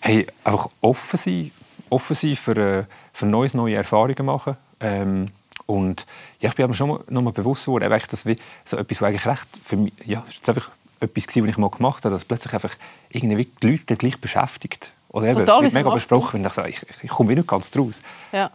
Hey, 0.00 0.26
einfach 0.42 0.68
offen 0.80 1.16
sein, 1.16 1.50
offen 1.88 2.16
sein 2.16 2.36
für, 2.36 2.56
äh, 2.56 2.84
für 3.12 3.26
neues, 3.26 3.54
neue 3.54 3.76
Erfahrungen 3.76 4.26
machen. 4.26 4.56
Ähm, 4.80 5.28
und 5.66 6.04
ja, 6.40 6.50
ich 6.50 6.56
bin 6.56 6.66
mir 6.66 6.74
schon 6.74 6.88
mal, 6.88 7.00
noch 7.08 7.22
mal 7.22 7.32
bewusst 7.32 7.64
geworden, 7.64 7.90
dass 8.10 8.26
wie 8.26 8.36
so 8.64 8.76
etwas, 8.76 9.00
was 9.00 9.08
eigentlich 9.08 9.26
recht 9.26 9.48
für 9.62 9.76
mich, 9.76 9.92
ja, 10.04 10.24
ist 10.28 10.46
einfach 10.48 10.70
etwas 11.00 11.26
was 11.26 11.36
ich 11.36 11.56
mal 11.56 11.70
gemacht 11.70 12.04
habe, 12.04 12.12
dass 12.12 12.24
plötzlich 12.24 12.52
einfach 12.52 12.74
irgendwie 13.10 13.48
die 13.62 13.70
Leute 13.70 13.96
gleich 13.96 14.18
beschäftigt. 14.18 14.92
Oder 15.14 15.28
eben, 15.28 15.46
Total, 15.46 15.64
es 15.64 15.74
wird 15.74 15.84
mega 15.84 15.94
besprochen, 15.94 16.40
wenn 16.40 16.46
ich 16.46 16.52
sage, 16.52 16.70
ich, 16.70 16.82
ich 17.02 17.10
komme 17.10 17.34
nicht 17.34 17.46
ganz 17.46 17.70
draus. 17.70 18.02
Ja. 18.32 18.50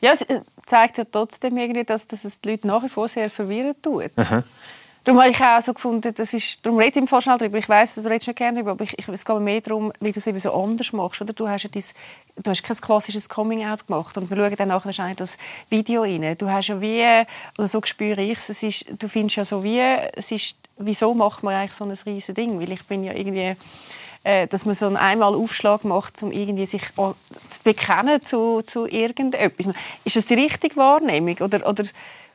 Ja, 0.00 0.12
es 0.12 0.22
äh, 0.22 0.42
zeigt 0.64 0.96
ja 0.96 1.04
trotzdem 1.10 1.56
irgendwie, 1.56 1.82
dass, 1.82 2.06
dass 2.06 2.24
es 2.24 2.40
die 2.40 2.50
Leute 2.50 2.68
nach 2.68 2.84
wie 2.84 2.88
vor 2.88 3.08
sehr 3.08 3.28
verwirrend 3.28 3.82
tut. 3.82 4.16
Mhm. 4.16 4.44
Darum 5.02 5.20
habe 5.20 5.30
ich 5.30 5.42
auch 5.42 5.60
so 5.60 5.74
gefunden, 5.74 6.14
das 6.14 6.34
ist, 6.34 6.64
darum 6.64 6.78
rede 6.78 6.90
ich 6.90 6.96
im 6.98 7.08
Fall 7.08 7.20
schnell 7.20 7.38
darüber. 7.38 7.58
Ich 7.58 7.68
weiß, 7.68 7.96
du 7.96 8.08
redest 8.08 8.28
nicht 8.28 8.36
gerne 8.36 8.54
darüber, 8.54 8.72
aber 8.72 8.84
ich, 8.84 8.96
ich, 8.96 9.08
es 9.08 9.24
geht 9.24 9.34
mir 9.34 9.40
mehr 9.40 9.60
darum, 9.60 9.92
wie 9.98 10.12
du 10.12 10.20
es 10.20 10.26
eben 10.28 10.38
so 10.38 10.52
anders 10.52 10.92
machst. 10.92 11.20
Oder? 11.20 11.32
Du, 11.32 11.48
hast 11.48 11.64
ja 11.64 11.70
dein, 11.72 11.82
du 12.36 12.48
hast 12.48 12.62
kein 12.62 12.76
klassisches 12.76 13.28
Coming-out 13.28 13.88
gemacht 13.88 14.16
und 14.18 14.30
wir 14.30 14.36
schauen 14.36 14.54
dann 14.56 14.68
nachher 14.68 15.14
das 15.16 15.36
Video 15.68 16.02
rein. 16.02 16.36
Du 16.38 16.48
hast 16.48 16.68
ja 16.68 16.80
wie, 16.80 17.26
oder 17.58 17.66
so 17.66 17.80
spüre 17.84 18.22
ich 18.22 18.38
es, 18.38 18.62
ist, 18.62 18.84
du 18.96 19.08
findest 19.08 19.36
ja 19.36 19.44
so 19.44 19.64
wie, 19.64 19.80
es 19.80 20.30
ist, 20.30 20.56
wieso 20.76 21.12
macht 21.12 21.42
man 21.42 21.54
eigentlich 21.54 21.72
so 21.72 21.84
ein 21.84 21.90
riesiges 21.90 22.34
Ding? 22.36 22.60
Weil 22.60 22.70
ich 22.70 22.86
bin 22.86 23.02
ja 23.02 23.14
irgendwie 23.14 23.56
dass 24.24 24.64
man 24.64 24.74
so 24.74 24.86
einen 24.86 24.96
einmal 24.96 25.34
Aufschlag 25.34 25.84
macht, 25.84 26.22
um 26.22 26.32
irgendwie 26.32 26.66
sich 26.66 26.82
zu 26.94 27.14
bekennen 27.64 28.22
zu, 28.22 28.62
zu 28.62 28.86
irgendetwas. 28.86 29.74
Ist 30.04 30.16
das 30.16 30.26
die 30.26 30.34
richtige 30.34 30.76
Wahrnehmung 30.76 31.36
oder, 31.38 31.66
oder 31.66 31.84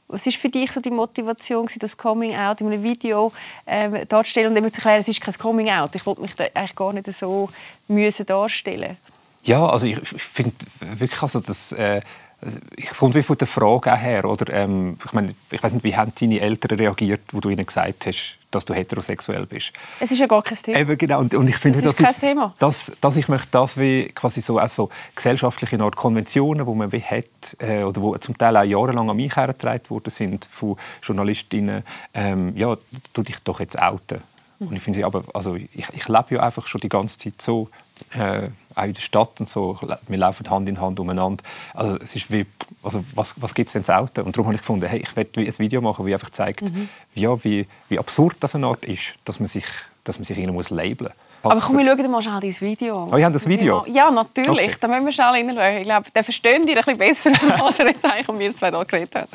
was 0.08 0.28
ist 0.28 0.38
für 0.38 0.50
dich 0.50 0.72
so 0.72 0.80
die 0.80 0.92
Motivation, 0.92 1.68
das 1.80 1.98
Coming 1.98 2.36
Out 2.36 2.62
in 2.62 2.68
einem 2.68 2.84
Video 2.84 3.32
äh, 3.66 4.06
darzustellen 4.06 4.52
und 4.52 4.58
immer 4.58 4.72
zu 4.72 4.78
erklären, 4.78 5.00
es 5.00 5.08
ist 5.08 5.22
kein 5.22 5.34
Coming 5.34 5.70
Out. 5.70 5.96
Ich 5.96 6.06
wollte 6.06 6.22
mich 6.22 6.36
da 6.36 6.46
eigentlich 6.54 6.76
gar 6.76 6.94
nicht 6.94 7.12
so 7.12 7.50
müssen 7.88 8.26
darstellen. 8.26 8.98
Ja, 9.44 9.68
also 9.68 9.88
ich, 9.88 9.98
ich 9.98 10.24
finde 10.24 10.54
wirklich, 10.80 11.22
also 11.22 11.40
das, 11.40 11.72
äh, 11.74 12.02
es 12.46 13.00
kommt 13.00 13.16
wie 13.16 13.24
von 13.24 13.38
der 13.38 13.48
Frage 13.48 13.96
her, 13.96 14.26
oder? 14.26 14.52
Ähm, 14.54 14.98
ich, 15.04 15.14
meine, 15.14 15.34
ich 15.52 15.62
weiß 15.62 15.74
nicht, 15.74 15.84
wie 15.84 15.96
haben 15.96 16.12
deine 16.20 16.40
Eltern 16.40 16.78
reagiert, 16.78 17.22
wo 17.32 17.40
du 17.40 17.50
ihnen 17.50 17.66
gesagt 17.66 18.06
hast, 18.06 18.38
dass 18.52 18.66
du 18.66 18.74
heterosexuell 18.74 19.46
bist? 19.46 19.74
Es 20.00 20.12
ist 20.12 20.20
ja 20.20 20.28
gar 20.28 20.42
kein 20.42 20.58
Thema. 20.58 20.80
Eben, 20.80 20.98
genau. 20.98 21.20
Und, 21.20 21.34
und 21.34 21.48
ich 21.48 21.56
finde, 21.56 21.80
es 21.80 21.86
ist 21.86 21.98
kein 21.98 22.14
Thema. 22.14 22.54
Das, 22.60 22.92
dass 23.02 23.18
ich 23.18 23.28
möchte 23.28 23.48
das 23.52 23.78
wie 23.78 24.06
quasi 24.14 24.42
so 24.42 24.58
einfach 24.58 24.88
gesellschaftliche 25.16 25.80
Art 25.80 25.96
Konventionen, 25.96 26.68
wo 26.68 26.76
man 26.76 26.92
wie 26.92 27.02
hat 27.02 27.26
äh, 27.60 27.84
oder 27.84 28.02
wo 28.02 28.18
zum 28.18 28.38
Teil 28.38 28.58
auch 28.58 28.64
jahrelang 28.64 29.10
an 29.10 29.16
mich 29.16 29.36
hergetragen 29.36 29.90
worden 29.90 30.10
sind 30.10 30.46
von 30.46 30.78
Journalistinnen, 31.02 31.84
ähm, 32.14 32.56
ja, 32.56 32.76
du 33.14 33.24
dich 33.24 33.40
doch 33.44 33.60
jetzt 33.60 33.80
outen. 33.80 34.22
Mhm. 34.60 34.68
Und 34.68 34.76
ich 34.76 34.84
finde, 34.84 35.06
aber 35.06 35.24
also 35.34 35.56
ich, 35.56 35.70
ich 35.94 36.08
lebe 36.08 36.36
ja 36.36 36.42
einfach 36.42 36.68
schon 36.68 36.82
die 36.82 36.90
ganze 36.90 37.18
Zeit 37.18 37.42
so, 37.42 37.70
äh, 38.12 38.50
auch 38.76 38.84
in 38.84 38.94
der 38.94 39.02
Stadt 39.02 39.40
und 39.40 39.50
so. 39.50 39.78
Wir 40.08 40.18
laufen 40.18 40.50
Hand 40.50 40.70
in 40.70 40.80
Hand 40.80 41.00
umeinander. 41.00 41.44
Also 41.74 41.98
es 41.98 42.16
ist 42.16 42.32
wie, 42.32 42.46
also 42.82 43.04
was, 43.16 43.34
was 43.38 43.54
gibt 43.54 43.68
es 43.68 43.74
denn 43.74 43.84
zu 43.84 43.96
Auto? 43.96 44.22
Und 44.22 44.36
darum 44.36 44.48
habe 44.48 44.56
ich 44.56 44.62
gefunden, 44.62 44.88
hey, 44.88 45.00
ich 45.00 45.16
werde 45.16 45.42
ein 45.42 45.60
Video 45.60 45.82
machen, 45.82 46.06
das 46.06 46.14
einfach 46.14 46.30
zeigt, 46.30 46.64
mhm. 46.64 46.90
ja, 47.16 47.44
wie, 47.44 47.68
wie 47.90 48.00
absurd 48.00 48.36
das 48.40 48.56
eine 48.56 48.68
Art 48.68 48.86
ist, 48.86 49.16
dass 49.26 49.40
man 49.40 49.48
sich, 49.48 49.66
dass 50.04 50.18
man 50.18 50.26
sich 50.26 50.38
irgendwie 50.38 50.54
muss 50.54 50.70
labeln 50.70 51.12
muss. 51.44 51.52
Aber 51.52 51.60
komm, 51.60 51.78
wir 51.78 51.86
schauen 51.86 52.12
mal 52.12 52.22
schnell 52.22 52.40
dein 52.40 52.62
Video. 52.62 53.10
Oh, 53.12 53.18
ihr 53.18 53.26
habt 53.26 53.36
das 53.36 53.48
Video? 53.48 53.84
Ja, 53.88 54.10
natürlich. 54.10 54.50
Okay. 54.50 54.76
Da 54.80 54.88
müssen 54.88 55.06
wir 55.06 55.12
schnell 55.12 55.36
hineinschauen. 55.36 55.78
Ich 55.78 55.84
glaube, 55.84 56.12
der 56.12 56.24
versteht 56.24 56.70
dir 56.70 56.88
ein 56.88 56.98
bisschen 56.98 57.34
besser, 57.34 57.64
als 57.66 57.80
er 57.80 57.88
jetzt 57.88 58.06
eigentlich 58.06 58.30
um 58.30 58.40
wir 58.40 58.56
zwei 58.56 58.70
hier 58.70 58.86
geredet 58.86 59.16
hat. 59.16 59.30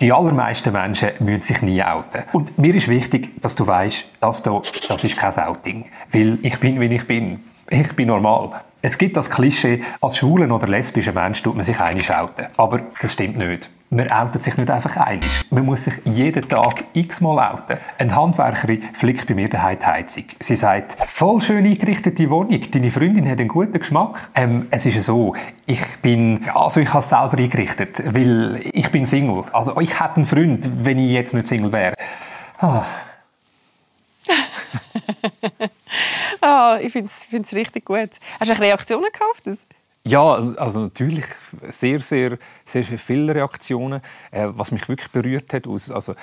Die 0.00 0.12
allermeisten 0.12 0.72
Menschen 0.72 1.10
müssen 1.18 1.42
sich 1.42 1.60
nie 1.60 1.82
outen. 1.82 2.24
Und 2.32 2.56
mir 2.56 2.74
ist 2.74 2.88
wichtig, 2.88 3.38
dass 3.42 3.54
du 3.54 3.66
weißt, 3.66 4.06
das 4.20 4.42
hier, 4.42 4.62
das 4.88 5.04
ist 5.04 5.16
kein 5.16 5.34
Outing. 5.38 5.90
Weil 6.10 6.38
ich 6.40 6.58
bin, 6.58 6.80
wie 6.80 6.86
ich 6.86 7.06
bin. 7.06 7.40
Ich 7.72 7.94
bin 7.94 8.08
normal. 8.08 8.50
Es 8.82 8.98
gibt 8.98 9.16
das 9.16 9.30
Klischee, 9.30 9.84
als 10.00 10.16
schwulen 10.16 10.50
oder 10.50 10.66
lesbischer 10.66 11.12
Mensch 11.12 11.40
tut 11.40 11.54
man 11.54 11.62
sich 11.62 11.78
einig 11.78 12.12
outen. 12.12 12.46
Aber 12.56 12.80
das 13.00 13.12
stimmt 13.12 13.36
nicht. 13.36 13.70
Man 13.90 14.10
outet 14.10 14.42
sich 14.42 14.56
nicht 14.56 14.70
einfach 14.70 14.96
einig. 14.96 15.28
Man 15.50 15.66
muss 15.66 15.84
sich 15.84 15.94
jeden 16.04 16.48
Tag 16.48 16.82
x-mal 16.94 17.52
outen. 17.52 17.78
Eine 17.98 18.16
Handwerkerin 18.16 18.82
flickt 18.92 19.28
bei 19.28 19.34
mir 19.34 19.48
daheim 19.48 19.78
die 19.78 19.86
Heizung. 19.86 20.24
Sie 20.40 20.56
sagt, 20.56 20.96
voll 21.08 21.40
schön 21.40 21.64
eingerichtete 21.64 22.28
Wohnung, 22.28 22.60
deine 22.72 22.90
Freundin 22.90 23.28
hat 23.28 23.38
einen 23.38 23.48
guten 23.48 23.78
Geschmack. 23.78 24.30
Ähm, 24.34 24.66
es 24.72 24.86
ist 24.86 25.00
so, 25.02 25.36
ich 25.66 25.98
bin, 26.02 26.48
also 26.52 26.80
ich 26.80 26.88
habe 26.88 27.04
es 27.04 27.08
selber 27.08 27.38
eingerichtet, 27.38 28.02
weil 28.14 28.60
ich 28.72 28.90
bin 28.90 29.06
Single. 29.06 29.44
Also 29.52 29.78
ich 29.80 30.00
hätte 30.00 30.16
einen 30.16 30.26
Freund, 30.26 30.84
wenn 30.84 30.98
ich 30.98 31.12
jetzt 31.12 31.34
nicht 31.34 31.46
Single 31.46 31.70
wäre. 31.70 31.94
Ah. 32.58 32.84
oh, 36.42 36.76
ich 36.80 36.92
finde 36.92 37.10
es 37.10 37.54
richtig 37.54 37.84
gut. 37.84 38.10
Hast 38.38 38.50
du 38.50 38.58
Reaktionen 38.58 39.04
gekauft? 39.04 39.44
Ja, 40.04 40.32
also 40.56 40.80
natürlich 40.80 41.26
sehr, 41.68 42.00
sehr, 42.00 42.38
sehr 42.64 42.84
viele 42.84 43.34
Reaktionen. 43.34 44.00
Äh, 44.30 44.46
was 44.48 44.72
mich 44.72 44.88
wirklich 44.88 45.10
berührt 45.10 45.52
hat, 45.52 45.66
also, 45.66 46.14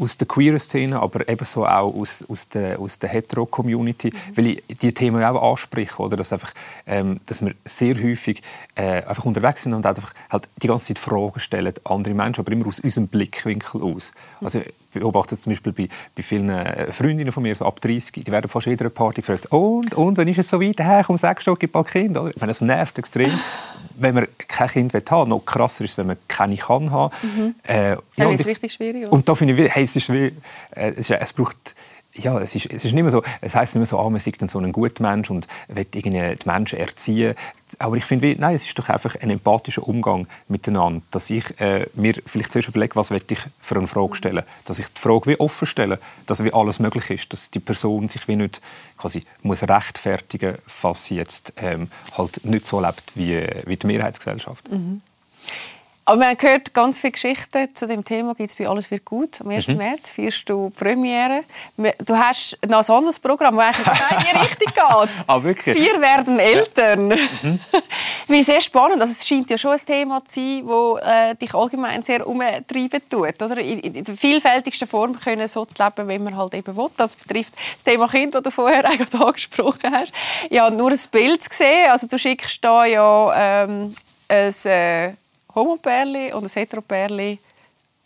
aus 0.00 0.16
der 0.16 0.26
queeren 0.26 0.58
Szene, 0.58 1.00
aber 1.00 1.28
ebenso 1.28 1.66
auch 1.66 1.94
aus, 1.94 2.24
aus 2.28 2.48
der, 2.48 2.78
aus 2.78 2.98
der 2.98 3.10
Hetero-Community, 3.10 4.08
mhm. 4.08 4.36
weil 4.36 4.46
ich 4.48 4.62
die 4.78 4.92
Themen 4.92 5.22
auch 5.22 5.52
anspreche, 5.52 5.98
oder? 5.98 6.16
Dass, 6.16 6.32
einfach, 6.32 6.52
ähm, 6.86 7.20
dass 7.26 7.44
wir 7.44 7.54
sehr 7.64 7.94
häufig 8.02 8.42
äh, 8.74 9.02
einfach 9.04 9.24
unterwegs 9.24 9.62
sind 9.62 9.74
und 9.74 9.86
einfach 9.86 10.12
halt 10.30 10.48
die 10.62 10.66
ganze 10.66 10.86
Zeit 10.86 10.98
Fragen 10.98 11.40
stellen, 11.40 11.72
andere 11.84 12.14
Menschen, 12.14 12.40
aber 12.40 12.52
immer 12.52 12.66
aus 12.66 12.80
unserem 12.80 13.08
Blickwinkel 13.08 13.82
aus. 13.82 14.12
Also, 14.40 14.60
beobachte 14.92 15.36
zum 15.36 15.50
Beispiel 15.50 15.72
bei, 15.72 15.88
bei 16.14 16.22
vielen 16.22 16.48
äh, 16.48 16.92
Freundinnen 16.92 17.30
von 17.30 17.42
mir, 17.42 17.54
so 17.54 17.64
ab 17.64 17.80
30, 17.80 18.24
die 18.24 18.32
werden 18.32 18.48
fast 18.48 18.66
jeder 18.66 18.90
Party 18.90 19.20
gefragt, 19.20 19.46
und, 19.46 19.94
und, 19.94 20.16
wann 20.16 20.28
ist 20.28 20.38
es 20.38 20.48
so 20.48 20.60
weit? 20.60 20.78
Hey, 20.78 21.02
komm, 21.04 21.16
sag 21.16 21.42
schon, 21.42 21.56
gib 21.58 21.72
bald 21.72 21.88
Kind. 21.88 22.16
Oder? 22.16 22.30
Ich 22.30 22.36
meine, 22.36 22.50
das 22.50 22.60
nervt 22.60 22.98
extrem. 22.98 23.30
wenn 23.98 24.14
man 24.14 24.28
kein 24.48 24.68
Kind 24.68 24.92
will 24.92 25.02
haben 25.10 25.30
noch 25.30 25.44
krasser 25.44 25.84
ist 25.84 25.98
wenn 25.98 26.06
man 26.06 26.16
keine 26.28 26.56
kann 26.56 26.90
haben. 26.90 27.14
Mhm. 27.22 27.54
Äh, 27.62 27.96
ja, 28.16 28.30
ist 28.30 28.46
richtig 28.46 28.72
schwierig. 28.72 29.02
Oder? 29.02 29.12
Und 29.12 29.28
da 29.28 29.34
finde 29.34 29.54
ich, 29.54 29.74
hey, 29.74 29.84
es 29.84 29.96
ist 29.96 30.12
wie, 30.12 30.32
äh, 30.70 30.92
es, 30.96 31.10
ist, 31.10 31.12
es 31.12 31.32
braucht 31.32 31.74
ja, 32.18 32.38
es 32.40 32.54
ist, 32.54 32.66
es 32.66 32.84
ist 32.84 32.92
nicht 32.92 33.02
mehr 33.02 33.10
so, 33.10 33.22
es 33.40 33.54
heißt 33.54 33.74
nicht 33.74 33.80
mehr 33.80 33.86
so, 33.86 33.98
ah, 33.98 34.08
man 34.08 34.20
dann 34.38 34.48
so 34.48 34.58
ein 34.58 34.72
guter 34.72 35.02
Mensch 35.02 35.30
und 35.30 35.46
will 35.68 35.86
irgendwie 35.94 36.36
die 36.36 36.48
Menschen 36.48 36.78
erziehen. 36.78 37.34
Aber 37.78 37.96
ich 37.96 38.04
finde, 38.04 38.34
nein, 38.38 38.54
es 38.54 38.64
ist 38.64 38.78
doch 38.78 38.88
einfach 38.88 39.16
ein 39.20 39.30
empathischer 39.30 39.86
Umgang 39.86 40.26
miteinander, 40.48 41.02
dass 41.10 41.30
ich 41.30 41.60
äh, 41.60 41.86
mir 41.94 42.14
vielleicht 42.24 42.52
zuerst 42.52 42.68
überlege, 42.68 42.96
was 42.96 43.10
will 43.10 43.22
ich 43.28 43.38
für 43.60 43.76
eine 43.76 43.86
Frage 43.86 44.16
stellen, 44.16 44.44
dass 44.64 44.78
ich 44.78 44.86
die 44.88 45.00
Frage 45.00 45.26
wie 45.26 45.40
offen 45.40 45.66
stelle, 45.66 45.98
dass 46.26 46.42
wie 46.44 46.52
alles 46.52 46.78
möglich 46.78 47.10
ist, 47.10 47.32
dass 47.32 47.50
die 47.50 47.60
Person 47.60 48.08
sich 48.08 48.28
wie 48.28 48.36
nicht 48.36 48.60
quasi 48.96 49.20
muss 49.42 49.62
rechtfertigen, 49.62 50.58
falls 50.66 51.06
sie 51.06 51.16
jetzt 51.16 51.52
ähm, 51.56 51.90
halt 52.16 52.44
nicht 52.44 52.66
so 52.66 52.80
lebt 52.80 53.12
wie, 53.14 53.46
wie 53.66 53.76
die 53.76 53.86
Mehrheitsgesellschaft. 53.86 54.70
Mhm. 54.70 55.02
Aber 56.08 56.18
man 56.18 56.36
hört 56.40 56.72
ganz 56.72 57.00
viele 57.00 57.10
Geschichten 57.10 57.74
zu 57.74 57.84
dem 57.84 58.04
Thema. 58.04 58.32
Gibt 58.36 58.50
es 58.50 58.54
bei 58.54 58.68
«Alles 58.68 58.92
wird 58.92 59.04
gut». 59.04 59.40
Am 59.40 59.48
1. 59.48 59.66
Mhm. 59.66 59.76
März 59.78 60.12
feierst 60.12 60.48
du 60.48 60.70
Premiere. 60.70 61.42
Du 61.76 62.16
hast 62.16 62.56
noch 62.64 62.88
ein 62.88 62.94
anderes 62.94 63.18
Programm, 63.18 63.56
das 63.56 63.76
eigentlich 63.76 64.32
in 64.32 64.40
die 64.40 64.46
Richtung 64.46 64.72
geht. 64.72 65.24
ah, 65.26 65.42
wirklich? 65.42 65.76
«Vier 65.76 66.00
werden 66.00 66.38
Eltern». 66.38 67.10
Ja. 67.10 67.16
Mhm. 67.42 67.60
Das 68.28 68.36
ist 68.38 68.46
sehr 68.46 68.60
spannend. 68.60 69.00
Also, 69.00 69.12
es 69.12 69.26
scheint 69.26 69.48
ja 69.50 69.56
schon 69.56 69.72
ein 69.72 69.78
Thema 69.78 70.24
zu 70.24 70.34
sein, 70.40 70.66
das 70.66 71.30
äh, 71.30 71.34
dich 71.36 71.54
allgemein 71.54 72.02
sehr 72.02 72.26
umtreiben 72.26 73.00
tut. 73.08 73.40
Oder? 73.40 73.58
In, 73.58 73.78
in 73.78 74.02
der 74.04 74.16
vielfältigsten 74.16 74.88
Form 74.88 75.18
können 75.18 75.46
so 75.46 75.64
zu 75.64 75.80
leben, 75.82 76.08
wie 76.08 76.18
man 76.18 76.36
halt 76.36 76.54
eben 76.54 76.76
will. 76.76 76.88
Das 76.96 77.14
betrifft 77.14 77.54
das 77.76 77.84
Thema 77.84 78.08
Kind, 78.08 78.34
das 78.34 78.42
du 78.42 78.50
vorher 78.50 78.84
eigentlich 78.88 79.14
angesprochen 79.14 79.92
hast. 79.92 80.12
Ja, 80.50 80.70
nur 80.70 80.90
ein 80.90 81.00
Bild 81.10 81.48
gesehen. 81.48 81.90
Also, 81.90 82.06
du 82.06 82.18
schickst 82.18 82.64
da 82.64 82.84
ja 82.84 83.64
ähm, 83.64 83.94
ein... 84.28 84.54
Äh, 84.64 85.12
Homopärli 85.56 86.32
und 86.32 86.44
ein 86.44 86.50
Heteropärli 86.50 87.38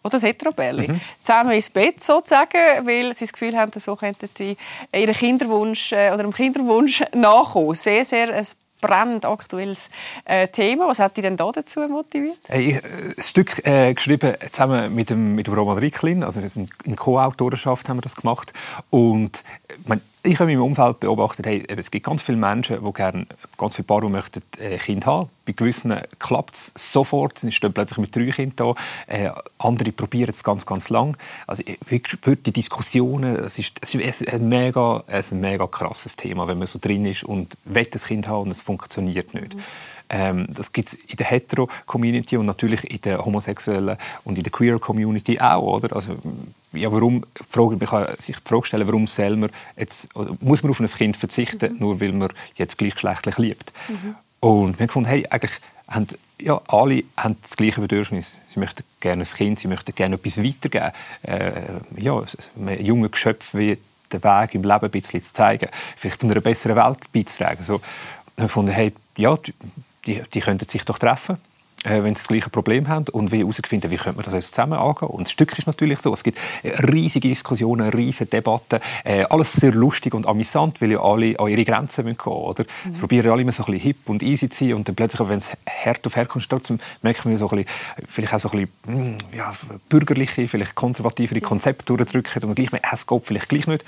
oder 0.02 0.16
ein 0.16 0.20
Heteropärli 0.20 0.88
mhm. 0.88 1.00
zusammen 1.20 1.52
ins 1.52 1.70
Bett 1.70 2.02
sozusagen, 2.02 2.86
weil 2.86 3.14
sie 3.14 3.24
das 3.24 3.32
Gefühl 3.32 3.56
haben, 3.56 3.70
so 3.78 3.96
könnten 3.96 4.28
sie 4.34 4.56
ihren 4.92 5.14
Kinderwunsch 5.14 5.92
äh, 5.92 6.10
oder 6.12 6.22
dem 6.22 6.32
Kinderwunsch 6.32 7.02
nachkommen. 7.12 7.74
Sehr, 7.74 8.04
sehr 8.04 8.34
ein 8.34 8.46
brennend 8.80 9.24
aktuelles 9.24 9.90
äh, 10.24 10.48
Thema. 10.48 10.88
Was 10.88 10.98
hat 10.98 11.16
dich 11.16 11.22
denn 11.22 11.36
da 11.36 11.50
dazu 11.52 11.80
motiviert? 11.80 12.38
Hey, 12.48 12.70
ich 12.70 12.76
habe 12.76 12.88
äh, 12.88 13.14
ein 13.16 13.22
Stück 13.22 13.66
äh, 13.66 13.94
geschrieben 13.94 14.34
zusammen 14.50 14.94
mit 14.94 15.10
dem, 15.10 15.34
mit 15.34 15.46
dem 15.46 15.54
Roman 15.54 15.78
Ricklin, 15.78 16.22
also 16.22 16.40
in 16.84 16.96
Co-Autorenschaft 16.96 17.88
haben 17.88 17.98
wir 17.98 18.02
das 18.02 18.16
gemacht 18.16 18.52
und 18.88 19.44
man, 19.86 20.00
ich 20.22 20.38
habe 20.38 20.52
in 20.52 20.58
meinem 20.58 20.66
Umfeld 20.66 21.00
beobachtet, 21.00 21.46
hey, 21.46 21.64
es 21.66 21.90
gibt 21.90 22.04
ganz 22.04 22.22
viele 22.22 22.36
Menschen, 22.36 22.84
die 22.84 22.92
gerne 22.92 23.26
ganz 23.56 23.76
viele 23.76 23.86
Paare 23.86 24.10
möchten 24.10 24.42
äh, 24.58 24.76
Kind 24.76 25.06
haben. 25.06 25.30
Bei 25.46 25.52
gewissen 25.52 25.94
klappt 26.18 26.54
es 26.54 26.72
sofort, 26.76 27.38
sie 27.38 27.50
stehen 27.52 27.72
plötzlich 27.72 27.98
mit 27.98 28.14
drei 28.14 28.30
Kindern 28.30 28.74
da. 28.74 29.14
Äh, 29.14 29.30
andere 29.58 29.92
probieren 29.92 30.30
es 30.30 30.44
ganz, 30.44 30.66
ganz 30.66 30.90
lang. 30.90 31.16
Also 31.46 31.62
ich 31.66 32.08
spüre 32.08 32.36
die 32.36 32.52
Diskussionen, 32.52 33.36
es 33.36 33.58
ist, 33.58 33.78
es 33.80 33.94
ist 33.94 34.28
ein, 34.28 34.48
mega, 34.48 35.02
ein 35.06 35.40
mega 35.40 35.66
krasses 35.66 36.16
Thema, 36.16 36.46
wenn 36.48 36.58
man 36.58 36.66
so 36.66 36.78
drin 36.78 37.06
ist 37.06 37.24
und 37.24 37.56
will 37.64 37.88
ein 37.92 38.00
Kind 38.00 38.28
haben 38.28 38.42
und 38.42 38.50
es 38.50 38.60
funktioniert 38.60 39.32
nicht. 39.32 39.54
Mhm. 39.54 39.62
Ähm, 40.10 40.46
das 40.50 40.72
gibt 40.72 40.88
es 40.88 40.94
in 40.94 41.16
der 41.16 41.26
Hetero-Community 41.26 42.36
und 42.36 42.46
natürlich 42.46 42.90
in 42.90 43.00
der 43.00 43.24
homosexuellen 43.24 43.96
und 44.24 44.36
in 44.36 44.42
der 44.42 44.52
Queer-Community 44.52 45.40
auch. 45.40 45.76
Oder? 45.76 45.94
Also, 45.94 46.16
ja, 46.72 46.90
warum, 46.92 47.24
Frage, 47.48 47.76
man 47.76 47.86
kann 47.86 48.06
sich 48.18 48.36
die 48.36 48.48
Frage 48.48 48.66
stellen, 48.66 48.86
warum 48.86 49.06
soll 49.06 49.36
man 49.36 49.50
jetzt, 49.76 50.08
muss 50.40 50.62
man 50.62 50.70
auf 50.70 50.80
ein 50.80 50.86
Kind 50.86 51.16
verzichten, 51.16 51.74
mhm. 51.74 51.78
nur 51.78 52.00
weil 52.00 52.12
man 52.12 52.32
jetzt 52.56 52.76
gleichgeschlechtlich 52.76 53.38
liebt. 53.38 53.72
Mhm. 53.88 54.16
Und 54.40 54.78
wir 54.78 54.84
haben 54.84 54.86
gefunden, 54.88 55.08
hey, 55.08 55.26
eigentlich 55.30 55.60
haben 55.86 56.08
ja, 56.40 56.60
alle 56.68 57.04
haben 57.16 57.36
das 57.40 57.56
gleiche 57.56 57.80
Bedürfnis. 57.80 58.38
Sie 58.46 58.60
möchten 58.60 58.82
gerne 59.00 59.22
ein 59.22 59.28
Kind, 59.28 59.58
sie 59.58 59.68
möchten 59.68 59.94
gerne 59.94 60.14
etwas 60.14 60.42
weitergeben. 60.42 60.92
Äh, 61.22 61.52
ja, 61.96 62.22
einem 62.56 62.84
jungen 62.84 63.10
Geschöpf 63.10 63.54
wie 63.54 63.76
den 64.12 64.24
Weg 64.24 64.54
im 64.54 64.62
Leben 64.62 64.84
ein 64.84 64.90
bisschen 64.90 65.22
zu 65.22 65.32
zeigen, 65.32 65.68
vielleicht 65.96 66.20
zu 66.20 66.26
einer 66.26 66.40
besseren 66.40 66.76
Welt 66.76 67.12
beizutragen. 67.12 67.62
So, 67.62 67.74
haben 68.36 68.46
gefunden, 68.46 68.72
hey, 68.72 68.92
ja, 69.16 69.36
die, 70.06 70.22
die 70.32 70.40
könnten 70.40 70.68
sich 70.68 70.84
doch 70.84 70.98
treffen 70.98 71.38
äh, 71.84 72.02
wenn 72.02 72.14
sie 72.14 72.20
das 72.20 72.28
gleiche 72.28 72.50
Problem 72.50 72.88
haben 72.88 73.06
und 73.12 73.32
wie 73.32 73.38
herausfinden, 73.38 73.90
wie 73.90 73.96
könnte 73.96 74.16
man 74.16 74.24
das 74.24 74.34
jetzt 74.34 74.54
zusammen 74.54 74.74
angehen. 74.74 75.08
Und 75.08 75.22
das 75.22 75.32
Stück 75.32 75.56
ist 75.56 75.66
natürlich 75.66 75.98
so, 75.98 76.12
es 76.12 76.22
gibt 76.22 76.38
riesige 76.62 77.28
Diskussionen, 77.28 77.88
riesige 77.88 78.28
Debatten, 78.28 78.80
äh, 79.04 79.24
alles 79.24 79.52
sehr 79.52 79.72
lustig 79.72 80.14
und 80.14 80.26
amüsant, 80.26 80.80
weil 80.82 80.92
ja 80.92 81.00
alle 81.00 81.38
an 81.38 81.48
ihre 81.48 81.64
Grenzen 81.64 82.04
gehen 82.04 82.16
müssen. 82.18 82.32
Oder? 82.32 82.64
Mhm. 82.84 82.92
probieren 82.98 83.30
alle 83.30 83.42
immer 83.42 83.52
so 83.52 83.62
ein 83.62 83.72
bisschen 83.72 83.80
hip 83.82 84.08
und 84.08 84.22
easy 84.22 84.48
zu 84.50 84.64
sein 84.64 84.74
und 84.74 84.88
dann 84.88 84.94
plötzlich, 84.94 85.26
wenn 85.26 85.38
es 85.38 85.50
hart 85.84 86.06
auf 86.06 86.16
hart 86.16 86.28
kommt, 86.28 86.48
trotzdem 86.48 86.80
merkt 87.02 87.24
man 87.24 87.36
so 87.36 87.48
ein 87.48 87.64
bisschen, 87.64 88.06
vielleicht 88.08 88.34
auch 88.34 88.40
so 88.40 88.50
ein 88.50 88.68
bisschen 88.84 89.16
hm, 89.16 89.16
ja, 89.34 89.52
bürgerliche, 89.88 90.48
vielleicht 90.48 90.74
konservativere 90.74 91.40
Konzepte 91.40 91.96
durchdrücken 91.96 92.42
und 92.42 92.48
man 92.48 92.54
gleich 92.56 92.72
merkt, 92.72 92.86
es 92.92 93.06
geht 93.06 93.24
vielleicht 93.24 93.48
gleich 93.48 93.66
nicht 93.66 93.84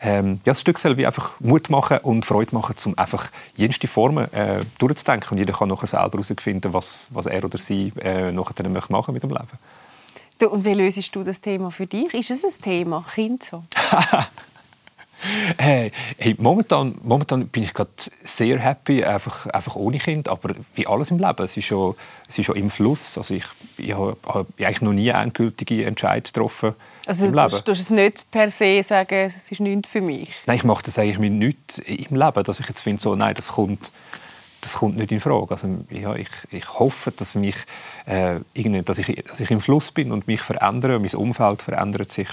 ähm, 0.00 0.40
ja, 0.44 0.52
das 0.52 0.60
Stück 0.60 0.78
soll 0.78 0.96
wie 0.96 1.06
einfach 1.06 1.40
Mut 1.40 1.70
machen 1.70 1.98
und 2.02 2.26
Freude 2.26 2.54
machen, 2.54 2.74
um 2.84 2.98
einfach 2.98 3.30
jenste 3.56 3.86
Formen 3.86 4.32
äh, 4.32 4.60
durchzudenken. 4.78 5.30
Und 5.32 5.38
jeder 5.38 5.54
kann 5.54 5.68
nachher 5.68 5.86
selber 5.86 6.18
herausfinden, 6.18 6.72
was, 6.72 7.08
was 7.10 7.26
er 7.26 7.44
oder 7.44 7.58
sie 7.58 7.92
äh, 8.00 8.30
nachher 8.30 8.68
möchte 8.68 8.92
machen 8.92 9.14
mit 9.14 9.22
dem 9.22 9.30
Leben. 9.30 9.48
Du, 10.38 10.50
und 10.50 10.64
wie 10.66 10.74
löst 10.74 11.14
du 11.16 11.22
das 11.22 11.40
Thema 11.40 11.70
für 11.70 11.86
dich? 11.86 12.12
Ist 12.12 12.30
es 12.30 12.44
ein 12.44 12.62
Thema, 12.62 13.04
Kind 13.14 13.42
so? 13.42 13.64
Hey, 15.56 15.92
hey, 16.18 16.36
momentan, 16.38 16.94
momentan 17.02 17.48
bin 17.48 17.64
ich 17.64 17.72
gerade 17.72 17.90
sehr 18.22 18.58
happy, 18.58 19.02
einfach, 19.02 19.46
einfach 19.46 19.74
ohne 19.74 19.98
Kind, 19.98 20.28
aber 20.28 20.54
wie 20.74 20.86
alles 20.86 21.10
im 21.10 21.18
Leben, 21.18 21.42
es 21.42 21.56
ist 21.56 21.64
schon, 21.64 21.96
es 22.28 22.38
ist 22.38 22.44
schon 22.44 22.56
im 22.56 22.70
Fluss. 22.70 23.16
Also 23.16 23.34
ich, 23.34 23.44
ich 23.78 23.94
habe, 23.94 24.16
habe 24.26 24.46
eigentlich 24.58 24.82
noch 24.82 24.92
nie 24.92 25.08
endgültige 25.08 25.86
Entscheidungen 25.86 26.24
getroffen 26.24 26.74
also 27.06 27.30
du 27.30 27.48
tust 27.48 27.68
es 27.68 27.90
nicht 27.90 28.30
per 28.30 28.50
se 28.50 28.82
sagen, 28.82 29.14
es 29.14 29.50
ist 29.50 29.60
nichts 29.60 29.88
für 29.88 30.00
mich? 30.00 30.30
Nein, 30.46 30.56
ich 30.56 30.64
mache 30.64 30.84
das 30.84 30.98
eigentlich 30.98 31.18
mit 31.18 31.32
nichts 31.32 31.78
im 31.78 32.16
Leben, 32.16 32.44
dass 32.44 32.60
ich 32.60 32.68
jetzt 32.68 32.80
finde, 32.80 33.00
so, 33.00 33.14
nein, 33.14 33.34
das 33.34 33.48
kommt, 33.48 33.92
das 34.60 34.74
kommt 34.74 34.96
nicht 34.96 35.12
in 35.12 35.20
Frage. 35.20 35.50
Also, 35.50 35.68
ja, 35.90 36.14
ich, 36.14 36.28
ich 36.50 36.78
hoffe, 36.78 37.12
dass, 37.12 37.34
mich, 37.36 37.56
äh, 38.06 38.40
dass, 38.82 38.98
ich, 38.98 39.22
dass 39.24 39.40
ich 39.40 39.50
im 39.50 39.60
Fluss 39.60 39.92
bin 39.92 40.12
und 40.12 40.26
mich 40.26 40.42
verändere, 40.42 40.98
mein 40.98 41.14
Umfeld 41.14 41.62
verändert 41.62 42.10
sich. 42.10 42.28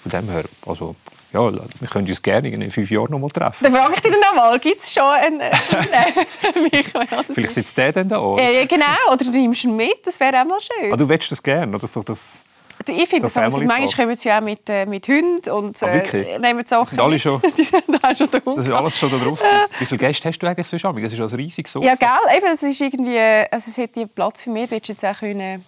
Von 0.00 0.12
dem 0.12 0.30
her, 0.30 0.44
also 0.66 0.94
ja, 1.32 1.52
wir 1.52 1.88
können 1.88 2.08
uns 2.08 2.22
gerne 2.22 2.48
in 2.48 2.70
fünf 2.70 2.90
Jahren 2.90 3.10
noch 3.10 3.18
mal 3.18 3.28
treffen. 3.28 3.64
Dann 3.64 3.72
frage 3.72 3.94
ich 3.94 4.00
dich 4.00 4.12
noch 4.12 4.34
mal, 4.34 4.58
gibt 4.58 4.80
es 4.80 4.92
schon 4.92 5.02
einen, 5.02 5.40
äh, 5.40 5.50
Michael? 6.72 7.24
Vielleicht 7.34 7.54
sitzt 7.54 7.76
der 7.76 7.92
dann 7.92 8.08
da? 8.08 8.36
Ja, 8.38 8.64
genau, 8.64 9.12
oder 9.12 9.24
du 9.24 9.30
nimmst 9.30 9.64
ihn 9.64 9.76
mit, 9.76 10.06
das 10.06 10.18
wäre 10.20 10.40
auch 10.40 10.46
mal 10.46 10.58
schön. 10.60 10.92
Ah, 10.92 10.96
du 10.96 11.06
willst 11.06 11.30
das 11.30 11.42
gerne, 11.42 11.76
oder 11.76 11.86
so 11.86 12.02
das... 12.02 12.44
Ich 12.88 13.08
finde 13.08 13.28
so 13.28 13.40
das 13.40 13.56
manchmal 13.56 14.06
kommen 14.06 14.16
sie 14.16 14.32
auch 14.32 14.40
mit, 14.40 14.68
äh, 14.68 14.86
mit 14.86 15.06
Hunden 15.08 15.50
und 15.50 15.82
ah, 15.82 15.86
äh, 15.88 16.38
nehmen 16.38 16.64
Sachen 16.64 16.90
sind 16.90 17.00
alle 17.00 17.18
schon, 17.18 17.40
die 17.56 17.62
sind 17.62 17.84
auch 18.02 18.14
schon 18.14 18.30
da 18.30 18.38
Das 18.38 18.66
ist 18.66 18.72
alles 18.72 18.98
schon 18.98 19.10
da 19.10 19.18
drauf. 19.18 19.40
Wie 19.78 19.86
viele 19.86 19.98
Gäste 19.98 20.28
hast 20.28 20.38
du 20.38 20.46
eigentlich 20.46 20.66
so 20.66 20.76
Das 20.76 21.12
ist 21.12 21.20
also 21.20 21.36
riesig 21.36 21.68
so. 21.68 21.82
Ja, 21.82 21.94
gell, 21.94 22.08
eben, 22.36 22.46
es 22.52 22.62
ist 22.62 22.80
irgendwie, 22.80 23.18
also 23.18 23.70
es 23.70 23.76
hätte 23.76 24.06
Platz 24.06 24.42
für 24.42 24.50
mich. 24.50 24.68
Du 24.68 24.76
jetzt 24.76 25.04
auch 25.04 25.18
können 25.18 25.64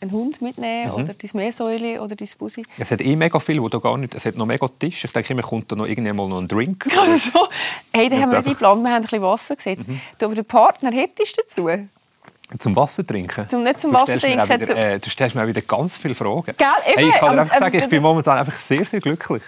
einen 0.00 0.12
Hund 0.12 0.42
mitnehmen 0.42 0.88
mhm. 0.88 0.94
oder 0.94 1.14
dein 1.14 1.30
Meersäule 1.32 2.00
oder 2.02 2.14
dein 2.16 2.28
Busi. 2.38 2.64
Es 2.78 2.90
hat 2.90 3.00
eh 3.00 3.16
mega 3.16 3.40
viel, 3.40 3.60
wo 3.62 3.68
da 3.68 3.78
gar 3.78 3.96
nicht, 3.96 4.14
es 4.14 4.26
hat 4.26 4.36
noch 4.36 4.46
mega 4.46 4.68
Tisch. 4.78 5.04
Ich 5.04 5.12
denke, 5.12 5.34
mir 5.34 5.42
kommt 5.42 5.72
da 5.72 5.76
noch 5.76 5.86
irgendwann 5.86 6.16
mal 6.16 6.28
noch 6.28 6.38
ein 6.38 6.48
Drink. 6.48 6.86
Also, 6.96 7.48
hey, 7.92 8.08
da 8.08 8.16
haben 8.16 8.32
wir 8.32 8.38
nicht 8.38 8.50
geplant, 8.50 8.82
wir 8.82 8.90
haben 8.90 8.96
ein 8.96 9.02
bisschen 9.02 9.22
Wasser 9.22 9.56
gesetzt. 9.56 9.88
Mhm. 9.88 10.00
Du, 10.18 10.26
aber 10.26 10.34
den 10.34 10.44
Partner 10.44 10.90
hättest 10.90 11.38
du 11.38 11.42
dazu? 11.42 11.88
Zum 12.58 12.76
Wasser 12.76 13.04
trinken? 13.04 13.48
Zum, 13.48 13.64
nicht 13.64 13.80
zum 13.80 13.90
du 13.90 13.96
Wasser 13.96 14.18
trinken. 14.18 14.48
Wieder, 14.48 14.76
äh, 14.76 14.98
du 15.00 15.10
stellst 15.10 15.34
mir 15.34 15.42
auch 15.42 15.46
wieder 15.48 15.62
ganz 15.62 15.96
viele 15.96 16.14
Fragen. 16.14 16.44
Gell, 16.44 16.54
eben, 16.86 16.98
hey, 16.98 17.08
ich 17.08 17.14
kann 17.16 17.34
dir 17.34 17.40
einfach 17.40 17.58
sagen, 17.58 17.76
ich 17.76 17.88
bin 17.88 18.02
momentan 18.02 18.38
einfach 18.38 18.52
sehr, 18.52 18.84
sehr 18.84 19.00
glücklich. 19.00 19.42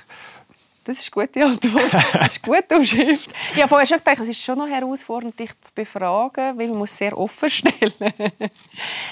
Das 0.89 1.01
ist 1.01 1.15
eine 1.15 1.27
gute 1.27 1.45
Antwort. 1.45 1.93
Das 2.15 2.37
ist 2.37 2.45
eine 2.45 2.57
gute 2.57 2.77
Umschrift. 2.77 3.31
Ich 3.53 3.59
habe 3.59 3.69
vorher 3.69 3.87
schon 3.87 3.99
gedacht, 3.99 4.21
es 4.21 4.29
ist 4.31 4.43
schon 4.43 4.57
noch 4.57 4.69
herausfordernd, 4.69 5.39
dich 5.39 5.51
zu 5.61 5.71
befragen, 5.75 6.59
weil 6.59 6.69
man 6.69 6.79
muss 6.79 6.97
sehr 6.97 7.17
offen 7.17 7.51
stellen 7.51 7.93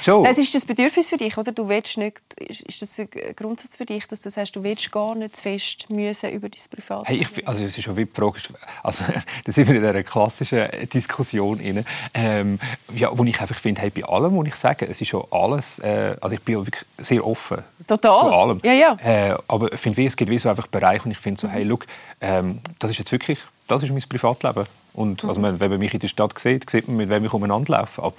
Schon? 0.02 0.24
Das 0.24 0.38
ist 0.38 0.54
das 0.54 0.64
Bedürfnis 0.64 1.10
für 1.10 1.18
dich, 1.18 1.36
oder? 1.36 1.52
Du 1.52 1.68
willst 1.68 1.98
nicht, 1.98 2.22
ist 2.38 2.80
das 2.80 2.98
ein 2.98 3.08
Grundsatz 3.36 3.76
für 3.76 3.84
dich, 3.84 4.06
dass 4.06 4.22
du 4.22 4.30
sagst, 4.30 4.56
du 4.56 4.64
willst 4.64 4.90
gar 4.90 5.14
nicht 5.14 5.36
zu 5.36 5.42
fest 5.42 5.90
müssen 5.90 6.30
über 6.30 6.48
dein 6.48 6.62
Privatleben? 6.70 7.26
Hey, 7.26 7.28
ich, 7.40 7.46
also 7.46 7.66
es 7.66 7.76
ist 7.76 7.84
schon 7.84 7.96
wie 7.96 8.06
die 8.06 8.12
Frage, 8.12 8.38
also, 8.82 9.04
da 9.44 9.52
sind 9.52 9.68
wir 9.68 9.74
in 9.74 9.84
einer 9.84 10.02
klassischen 10.02 10.66
Diskussion 10.94 11.60
rein, 11.60 11.84
ähm, 12.14 12.58
ja, 12.94 13.10
wo 13.12 13.22
ich 13.24 13.38
einfach 13.38 13.58
finde, 13.58 13.82
hey, 13.82 13.90
bei 13.90 14.02
allem, 14.04 14.34
was 14.38 14.46
ich 14.46 14.54
sage, 14.54 14.86
es 14.88 14.98
ist 14.98 15.08
schon 15.08 15.24
alles, 15.30 15.78
äh, 15.80 16.16
also 16.22 16.36
ich 16.36 16.42
bin 16.42 16.56
wirklich 16.56 16.86
sehr 16.96 17.26
offen 17.26 17.58
Total. 17.86 18.18
zu 18.18 18.26
allem. 18.26 18.60
Ja, 18.64 18.72
ja. 18.72 18.96
Äh, 19.04 19.36
aber 19.46 19.70
ich 19.70 19.80
finde, 19.80 20.06
es 20.06 20.16
gibt 20.16 20.30
wie 20.30 20.38
so 20.38 20.48
einfach 20.48 20.68
Bereiche, 20.68 21.04
wo 21.04 21.10
ich 21.10 21.18
finde, 21.18 21.38
so, 21.38 21.48
hey, 21.48 21.65
schau, 21.68 21.78
ähm, 22.20 22.60
das 22.78 22.90
ist 22.90 22.98
jetzt 22.98 23.12
wirklich, 23.12 23.38
das 23.68 23.82
ist 23.82 23.90
mein 23.90 24.02
Privatleben. 24.02 24.66
Und 24.94 25.22
mhm. 25.22 25.28
also, 25.28 25.42
wenn 25.42 25.58
man 25.58 25.78
mich 25.78 25.92
in 25.92 26.00
der 26.00 26.08
Stadt 26.08 26.38
sieht, 26.38 26.68
sieht 26.70 26.88
man, 26.88 26.96
mit 26.96 27.10
wem 27.10 27.24
ich 27.24 27.32
umeinander 27.32 27.78
laufe. 27.78 28.02
Aber, 28.02 28.14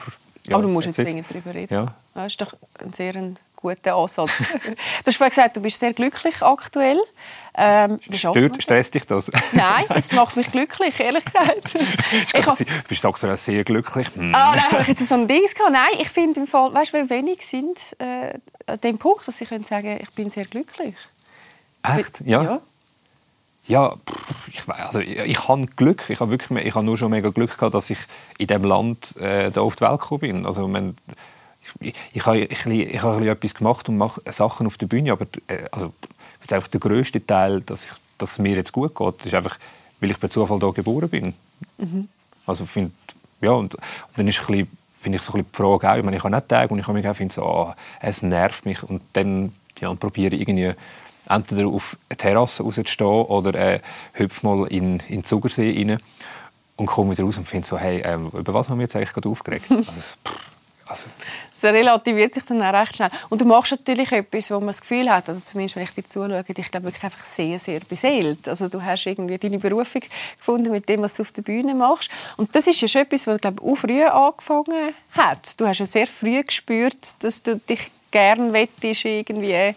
ja, 0.46 0.56
aber 0.56 0.64
du 0.64 0.70
musst 0.70 0.88
jetzt 0.88 1.00
dringend 1.00 1.30
darüber 1.30 1.54
reden. 1.54 1.74
Ja. 1.74 1.94
Das 2.14 2.28
ist 2.28 2.42
doch 2.42 2.54
ein 2.80 2.94
sehr 2.94 3.14
guter 3.56 3.96
Ansatz. 3.96 4.32
du 4.38 4.76
hast 5.06 5.18
vorhin 5.18 5.30
gesagt, 5.30 5.58
du 5.58 5.62
bist 5.62 5.80
sehr 5.80 5.94
glücklich 5.94 6.42
aktuell. 6.44 7.00
Ähm, 7.60 8.00
Stört, 8.12 8.62
stresst 8.62 8.94
dich 8.94 9.06
das? 9.06 9.32
Nein, 9.54 9.86
das 9.90 10.12
macht 10.12 10.36
mich 10.36 10.52
glücklich, 10.52 11.00
ehrlich 11.00 11.26
gesagt. 11.26 11.74
ich 12.34 12.46
du 12.46 12.66
bist 12.88 13.04
aktuell 13.04 13.36
sehr 13.36 13.64
glücklich. 13.64 14.08
Hm. 14.14 14.36
Ah, 14.36 14.52
nein, 14.54 14.72
habe 14.72 14.82
ich 14.84 14.88
jetzt 14.90 15.10
so 15.10 15.16
ein 15.16 15.28
Ding 15.28 15.44
gehabt? 15.44 15.72
Nein, 15.72 16.00
ich 16.00 16.10
finde 16.10 16.40
im 16.42 16.46
Fall, 16.46 16.72
weißt 16.72 16.94
du, 16.94 17.04
wie 17.04 17.10
wenig 17.10 17.44
sind 17.44 17.80
äh, 17.98 18.38
an 18.68 18.80
dem 18.82 19.00
Punkt, 19.00 19.28
dass 19.28 19.42
ich 19.42 19.50
sagen 19.50 19.66
können, 19.66 20.00
ich 20.04 20.12
bin 20.12 20.30
sehr 20.30 20.46
glücklich. 20.46 20.94
Echt? 21.82 22.22
Ja. 22.22 22.44
ja 22.44 22.62
ja, 23.68 23.96
ich, 24.52 24.68
also, 24.68 25.00
ich, 25.00 25.18
ich 25.18 25.48
habe 25.48 25.66
Glück. 25.76 26.10
Ich 26.10 26.20
habe 26.20 26.32
wirklich, 26.32 26.66
ich 26.66 26.76
habe 26.76 26.86
nur 26.86 26.98
schon 26.98 27.12
mega 27.12 27.30
Glück 27.30 27.58
gehabt, 27.58 27.74
dass 27.74 27.90
ich 27.90 28.00
in 28.38 28.48
diesem 28.48 28.64
Land 28.64 29.16
äh, 29.18 29.52
da 29.52 29.62
auf 29.62 29.76
die 29.76 29.82
Welt 29.82 30.00
gekommen 30.00 30.22
bin. 30.22 30.46
Also, 30.46 30.68
man, 30.68 30.96
ich, 31.80 31.94
ich, 32.14 32.26
habe, 32.26 32.40
ich, 32.40 32.66
ich 32.66 33.02
habe 33.02 33.30
etwas 33.30 33.54
gemacht 33.54 33.90
und 33.90 33.98
mache 33.98 34.22
Sachen 34.32 34.68
auf 34.68 34.78
der 34.78 34.88
Bühne, 34.88 35.12
aber 35.12 35.26
äh, 35.48 35.66
also, 35.72 35.94
jetzt 36.42 36.54
einfach 36.54 36.70
der 36.70 36.80
größte 36.80 37.26
Teil, 37.26 37.62
dass, 37.62 37.86
ich, 37.86 37.92
dass 38.18 38.32
es 38.32 38.40
mir 38.40 38.56
jetzt 38.56 38.72
gut 38.72 38.96
geht, 38.96 39.26
ist 39.26 39.34
einfach, 39.34 39.58
weil 40.00 40.12
ich 40.12 40.20
per 40.20 40.30
Zufall 40.30 40.60
hier 40.60 40.74
geboren 40.74 41.10
bin. 41.10 41.34
Mhm. 41.78 42.08
Also 42.46 42.66
find, 42.66 42.94
ja, 43.42 43.52
und, 43.52 43.76
und 43.76 43.84
dann 44.16 44.28
ist 44.28 44.40
ein 44.40 44.48
bisschen, 44.48 44.78
finde 44.90 45.18
ich 45.18 45.22
so 45.24 45.34
ein 45.34 45.44
bisschen 45.44 45.52
die 45.52 45.58
Frage 45.58 45.92
auch, 45.92 45.98
ich, 45.98 46.04
meine, 46.04 46.18
ich 46.18 46.24
habe 46.24 46.34
nicht 46.34 46.48
Tage 46.48 46.74
und 46.74 46.80
ich 46.80 46.88
habe 46.88 46.98
mich 46.98 47.08
auch 47.08 47.16
finde 47.16 47.34
so, 47.34 47.44
oh, 47.44 47.74
es 48.00 48.22
nervt 48.22 48.66
mich 48.66 48.82
und 48.84 49.02
dann 49.14 49.54
ja, 49.80 49.94
probiere 49.94 50.36
irgendwie 50.36 50.74
entweder 51.30 51.68
auf 51.68 51.98
eine 52.10 52.18
Terrasse 52.18 52.64
rauszustehen 52.64 53.26
oder 53.26 53.54
äh, 53.56 53.80
hüpfe 54.14 54.46
mal 54.46 54.68
in, 54.68 55.00
in 55.08 55.18
den 55.18 55.24
Zugersee 55.24 55.74
rein 55.78 56.00
und 56.78 56.86
komme 56.86 57.12
wieder 57.12 57.24
raus 57.24 57.38
und 57.38 57.48
finde 57.48 57.68
so, 57.68 57.78
hey, 57.78 58.02
ähm, 58.06 58.30
über 58.34 58.54
was 58.54 58.70
haben 58.70 58.78
wir 58.78 58.84
jetzt 58.84 58.96
eigentlich 58.96 59.14
gerade 59.14 59.30
aufgeregt? 59.30 59.66
Also, 59.72 60.16
also. 60.90 61.10
Es 61.54 61.64
relativiert 61.66 62.34
sich 62.34 62.46
dann 62.46 62.62
auch 62.62 62.72
recht 62.72 62.96
schnell. 62.96 63.10
Und 63.28 63.42
du 63.42 63.46
machst 63.46 63.72
natürlich 63.72 64.10
etwas, 64.12 64.50
wo 64.52 64.56
man 64.56 64.68
das 64.68 64.80
Gefühl 64.80 65.10
hat, 65.10 65.28
also 65.28 65.42
zumindest 65.42 65.76
wenn 65.76 65.84
ich 65.84 65.90
dir 65.90 66.08
zuschaue, 66.08 66.46
ich 66.48 66.72
glaube 66.72 66.86
wirklich 66.86 67.04
einfach 67.04 67.26
sehr, 67.26 67.60
sehr 67.60 67.82
beseelt. 67.82 68.48
Also 68.48 68.70
du 68.70 68.82
hast 68.82 69.06
irgendwie 69.06 69.38
deine 69.38 69.60
Berufung 69.60 70.02
gefunden 70.38 70.72
mit 70.72 70.88
dem, 70.88 71.02
was 71.02 71.16
du 71.16 71.24
auf 71.24 71.34
der 71.34 71.42
Bühne 71.42 71.76
machst. 71.76 72.10
Und 72.38 72.56
das 72.56 72.68
ist 72.68 72.80
ja 72.80 72.88
schon 72.88 73.02
etwas, 73.02 73.28
was 73.28 73.42
glaube 73.42 73.58
ich, 73.62 73.70
auch 73.70 73.76
früh 73.76 74.04
angefangen 74.04 74.94
hat. 75.12 75.60
Du 75.60 75.68
hast 75.68 75.80
ja 75.80 75.86
sehr 75.86 76.08
früh 76.08 76.42
gespürt, 76.42 77.22
dass 77.22 77.44
du 77.44 77.58
dich 77.58 77.92
gerne 78.12 78.54
wettest, 78.54 79.04
irgendwie 79.04 79.76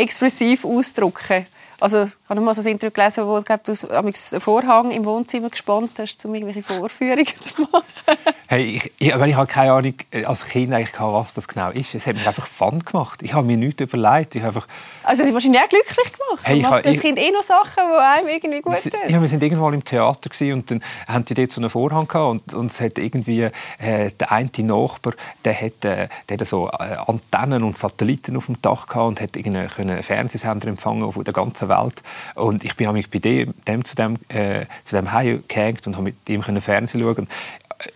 expressiv 0.00 0.64
ausdrücken. 0.64 1.46
Also, 1.80 2.04
ich 2.04 2.28
habe 2.28 2.40
mal 2.40 2.54
so 2.54 2.60
ein 2.60 2.66
Interview 2.66 2.90
gelesen, 2.90 3.26
wo 3.26 3.40
glaub, 3.40 3.64
du 3.64 3.72
einen 3.90 4.40
Vorhang 4.40 4.90
im 4.90 5.04
Wohnzimmer 5.04 5.48
gespannt 5.48 5.92
hast, 5.98 6.24
um 6.26 6.34
irgendwelche 6.34 6.62
Vorführungen 6.62 7.26
zu 7.40 7.62
machen. 7.62 7.84
hey, 8.48 8.76
ich, 8.76 8.92
ich, 8.98 9.08
ich 9.08 9.34
habe 9.34 9.46
keine 9.46 9.72
Ahnung 9.72 9.94
äh, 10.10 10.24
als 10.24 10.44
Kind 10.44 10.72
eigentlich 10.72 10.92
was 11.00 11.32
das 11.32 11.48
genau 11.48 11.70
ist. 11.70 11.94
Es 11.94 12.06
hat 12.06 12.16
mir 12.16 12.26
einfach 12.26 12.46
Fun 12.46 12.84
gemacht. 12.84 13.22
Ich 13.22 13.32
habe 13.32 13.46
mir 13.46 13.56
nichts 13.56 13.80
überlegt. 13.80 14.34
Ich 14.34 14.44
einfach 14.44 14.66
also, 15.04 15.24
du 15.24 15.32
wahrscheinlich 15.32 15.62
auch 15.62 15.68
glücklich 15.68 16.12
gemacht. 16.12 16.40
Hey, 16.42 16.60
macht 16.60 16.84
das 16.84 17.00
Kind 17.00 17.18
eh 17.18 17.30
noch 17.30 17.42
Sachen, 17.42 17.82
die 17.90 18.00
einem 18.00 18.28
irgendwie 18.28 18.60
gut 18.60 18.82
tun? 18.82 18.92
Ja, 19.08 19.20
wir 19.20 19.28
sind 19.28 19.42
irgendwann 19.42 19.74
im 19.74 19.84
Theater 19.84 20.30
und 20.52 20.70
dann 20.70 20.82
haben 21.08 21.24
die 21.24 21.34
dort 21.34 21.50
so 21.50 21.60
einen 21.60 21.70
Vorhang 21.70 22.06
gehabt 22.06 22.30
und, 22.30 22.54
und 22.54 22.70
es 22.70 22.80
hat 22.80 22.98
irgendwie 22.98 23.48
äh, 23.78 24.10
der 24.18 24.30
eine 24.30 24.50
Nachbar, 24.58 25.14
der 25.44 25.54
hat, 25.54 25.84
äh, 25.84 26.08
der 26.28 26.38
hat 26.38 26.46
so 26.46 26.68
äh, 26.68 26.96
Antennen 27.06 27.62
und 27.62 27.78
Satelliten 27.78 28.36
auf 28.36 28.46
dem 28.46 28.60
Dach 28.60 28.86
gehabt 28.86 29.08
und 29.08 29.20
hat 29.20 29.36
einen 29.36 30.02
Fernsehsender 30.02 30.68
empfangen 30.68 31.02
auf 31.02 31.18
der 31.22 31.32
ganzen 31.32 31.69
Welt. 31.70 32.02
Und 32.34 32.64
ich 32.64 32.76
bin 32.76 32.92
bei 33.10 33.18
dem, 33.18 33.54
dem 33.66 33.84
zu 33.84 33.96
dem, 33.96 34.16
äh, 34.28 34.66
zu 34.84 34.96
dem 34.96 35.12
Heim 35.12 35.42
gehängt 35.48 35.86
und 35.86 35.94
habe 35.94 36.04
mit 36.04 36.28
ihm 36.28 36.42
Fernsehen 36.42 37.02
schauen. 37.02 37.28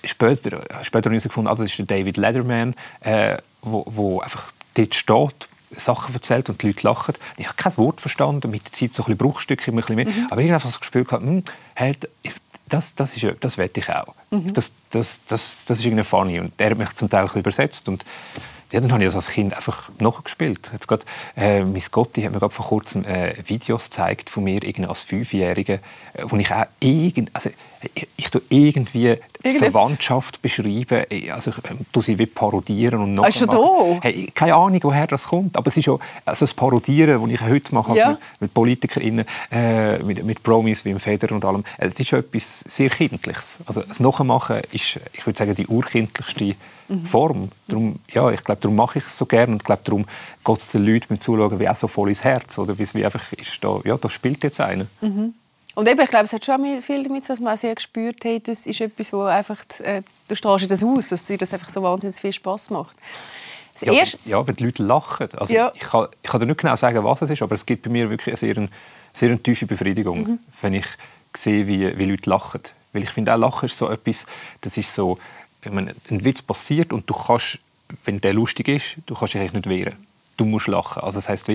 Später, 0.02 0.62
später 0.82 1.10
habe 1.10 1.16
ich 1.16 1.22
gefunden, 1.22 1.48
ah, 1.48 1.54
das 1.54 1.66
ist 1.66 1.78
der 1.78 1.84
David 1.84 2.16
Letterman, 2.16 2.74
äh, 3.00 3.36
wo, 3.60 3.84
wo 3.86 4.20
einfach 4.20 4.52
dort 4.74 4.94
steht, 4.94 5.48
Sachen 5.76 6.14
erzählt 6.14 6.48
und 6.48 6.62
die 6.62 6.68
Leute 6.68 6.86
lachen. 6.86 7.14
Ich 7.36 7.46
habe 7.46 7.56
kein 7.56 7.76
Wort 7.76 8.00
verstanden, 8.00 8.50
mit 8.50 8.64
der 8.64 8.72
Zeit 8.72 8.94
so 8.94 9.02
ein 9.02 9.06
bisschen 9.06 9.18
Bruchstücke, 9.18 9.70
ein 9.70 9.76
bisschen 9.76 9.96
mehr. 9.96 10.06
Mhm. 10.06 10.28
Aber 10.30 10.40
irgendwann 10.40 10.60
habe 10.60 10.70
ich 10.70 10.80
gespürt, 10.80 11.10
hm, 11.10 11.42
hey, 11.74 11.96
das, 12.68 12.94
das, 12.94 13.16
ist, 13.16 13.26
das 13.40 13.58
wette 13.58 13.80
ich 13.80 13.90
auch. 13.90 14.14
Mhm. 14.30 14.52
Das, 14.52 14.72
das, 14.90 15.20
das, 15.26 15.64
das 15.66 15.78
ist 15.78 15.84
irgendwie 15.84 16.04
funny. 16.04 16.40
Und 16.40 16.58
der 16.58 16.70
hat 16.70 16.78
mich 16.78 16.92
zum 16.94 17.10
Teil 17.10 17.28
übersetzt. 17.34 17.88
Und 17.88 18.04
ja, 18.74 18.80
dann 18.80 18.90
habe 18.90 19.04
ich 19.04 19.14
als 19.14 19.28
Kind 19.28 19.54
einfach 19.54 19.88
nachgespielt. 20.00 20.70
Jetzt 20.72 20.88
grad, 20.88 21.04
äh, 21.36 21.62
mein 21.62 21.80
Gotti 21.92 22.22
hat 22.22 22.32
mir 22.32 22.40
gerade 22.40 22.52
vor 22.52 22.66
kurzem 22.66 23.04
äh, 23.04 23.32
Videos 23.46 23.84
gezeigt 23.84 24.28
von 24.28 24.42
mir 24.42 24.64
irgendwie 24.64 24.88
als 24.88 25.00
Fünfjähriger, 25.02 25.74
äh, 25.74 25.78
wo 26.24 26.36
ich 26.36 26.52
auch 26.52 26.66
irgend, 26.80 27.30
also 27.34 27.50
ich, 27.94 28.08
ich 28.16 28.30
tue 28.30 28.42
irgendwie 28.48 29.16
die 29.44 29.58
Verwandtschaft 29.58 30.40
beschreiben, 30.40 31.04
also 31.30 31.50
ich 31.50 31.70
ähm, 31.70 31.80
tue 31.92 32.02
sie 32.02 32.18
wie 32.18 32.26
parodieren 32.26 33.00
und 33.00 33.14
noch 33.14 33.30
schon 33.30 33.48
da? 33.48 33.98
Hey, 34.02 34.30
keine 34.34 34.54
Ahnung, 34.54 34.80
woher 34.82 35.06
das 35.06 35.24
kommt, 35.24 35.56
aber 35.56 35.68
es 35.68 35.76
ist 35.76 35.84
schon 35.84 35.98
also 36.24 36.44
das 36.44 36.54
Parodieren, 36.54 37.20
das 37.20 37.30
ich 37.30 37.40
heute 37.40 37.74
mache 37.74 37.96
ja. 37.96 38.10
mit, 38.10 38.18
mit 38.40 38.54
PolitikerInnen, 38.54 39.26
äh, 39.50 39.98
mit, 40.02 40.24
mit 40.24 40.42
Promis 40.42 40.84
wie 40.84 40.90
im 40.90 41.00
Federer 41.00 41.32
und 41.32 41.44
allem, 41.44 41.64
es 41.78 41.94
ist 41.94 42.08
schon 42.08 42.20
etwas 42.20 42.60
sehr 42.60 42.90
Kindliches. 42.90 43.58
Also 43.66 43.82
das 43.82 44.00
Nachmachen 44.00 44.62
ist, 44.72 45.00
ich 45.12 45.26
würde 45.26 45.36
sagen, 45.36 45.54
die 45.54 45.66
urkindlichste 45.66 46.54
mhm. 46.88 47.06
Form. 47.06 47.48
Darum, 47.68 47.98
ja, 48.12 48.30
ich 48.30 48.44
glaube, 48.44 48.60
darum 48.60 48.76
mache 48.76 48.98
ich 48.98 49.04
es 49.04 49.16
so 49.16 49.26
gerne 49.26 49.52
und 49.52 49.62
ich 49.62 49.64
glaube, 49.64 49.82
darum 49.84 50.06
geht 50.44 50.58
es 50.58 50.70
den 50.70 50.84
Leuten 50.84 51.06
beim 51.08 51.20
Zuschauen 51.20 51.58
wie 51.58 51.68
auch 51.68 51.76
so 51.76 51.88
voll 51.88 52.08
ins 52.08 52.24
Herz. 52.24 52.58
Oder 52.58 52.78
wie 52.78 52.82
es 52.82 52.94
wie 52.94 53.04
einfach 53.04 53.32
ist, 53.32 53.62
da, 53.62 53.80
ja, 53.84 53.96
da 53.96 54.08
spielt 54.10 54.42
jetzt 54.42 54.60
einer. 54.60 54.86
Mhm. 55.00 55.34
Und 55.74 55.88
eben, 55.88 56.00
ich 56.00 56.10
glaube, 56.10 56.24
es 56.24 56.32
hat 56.32 56.44
schon 56.44 56.82
viel 56.82 57.02
damit, 57.02 57.28
dass 57.28 57.40
man 57.40 57.54
auch 57.54 57.58
sehr 57.58 57.74
gespürt 57.74 58.24
hat, 58.24 58.48
das 58.48 58.66
ist 58.66 58.80
etwas, 58.80 59.12
wo 59.12 59.22
einfach, 59.22 59.64
äh, 59.80 60.02
du 60.28 60.36
strahlst 60.36 60.70
das 60.70 60.84
aus, 60.84 61.08
dass 61.08 61.26
dir 61.26 61.36
das 61.36 61.52
einfach 61.52 61.68
so 61.68 61.82
wahnsinnig 61.82 62.16
viel 62.16 62.32
Spaß 62.32 62.70
macht. 62.70 62.96
ja, 63.80 63.92
erste... 63.92 64.18
ja, 64.24 64.46
wenn 64.46 64.54
die 64.54 64.64
Leute 64.64 64.84
lachen. 64.84 65.28
Also, 65.36 65.52
ja. 65.52 65.72
ich, 65.74 65.80
kann, 65.80 66.06
ich 66.22 66.30
kann 66.30 66.40
dir 66.40 66.46
nicht 66.46 66.60
genau 66.60 66.76
sagen, 66.76 67.02
was 67.02 67.22
es 67.22 67.30
ist, 67.30 67.42
aber 67.42 67.54
es 67.54 67.66
gibt 67.66 67.82
bei 67.82 67.90
mir 67.90 68.08
wirklich 68.08 68.28
eine 68.28 68.36
sehr, 68.36 68.68
sehr 69.12 69.28
eine 69.30 69.42
tiefe 69.42 69.66
Befriedigung, 69.66 70.22
mhm. 70.22 70.38
wenn 70.62 70.74
ich 70.74 70.86
sehe, 71.34 71.66
wie, 71.66 71.98
wie 71.98 72.04
Leute 72.04 72.30
lachen. 72.30 72.60
Weil 72.92 73.02
ich 73.02 73.10
finde, 73.10 73.34
auch 73.34 73.38
Lachen 73.38 73.66
ist 73.66 73.76
so 73.76 73.90
etwas, 73.90 74.26
das 74.60 74.76
ist 74.76 74.94
so, 74.94 75.18
ich 75.64 75.72
meine, 75.72 75.94
ein 76.08 76.24
Witz 76.24 76.40
passiert 76.40 76.92
und 76.92 77.10
du 77.10 77.14
kannst, 77.14 77.58
wenn 78.04 78.20
der 78.20 78.32
lustig 78.32 78.68
ist, 78.68 78.96
du 79.06 79.14
kannst 79.14 79.34
dich 79.34 79.40
eigentlich 79.40 79.54
nicht 79.54 79.68
wehren. 79.68 80.06
Du 80.36 80.44
musst 80.44 80.66
lachen. 80.66 81.02
Also 81.02 81.18
das 81.18 81.28
heißt, 81.28 81.48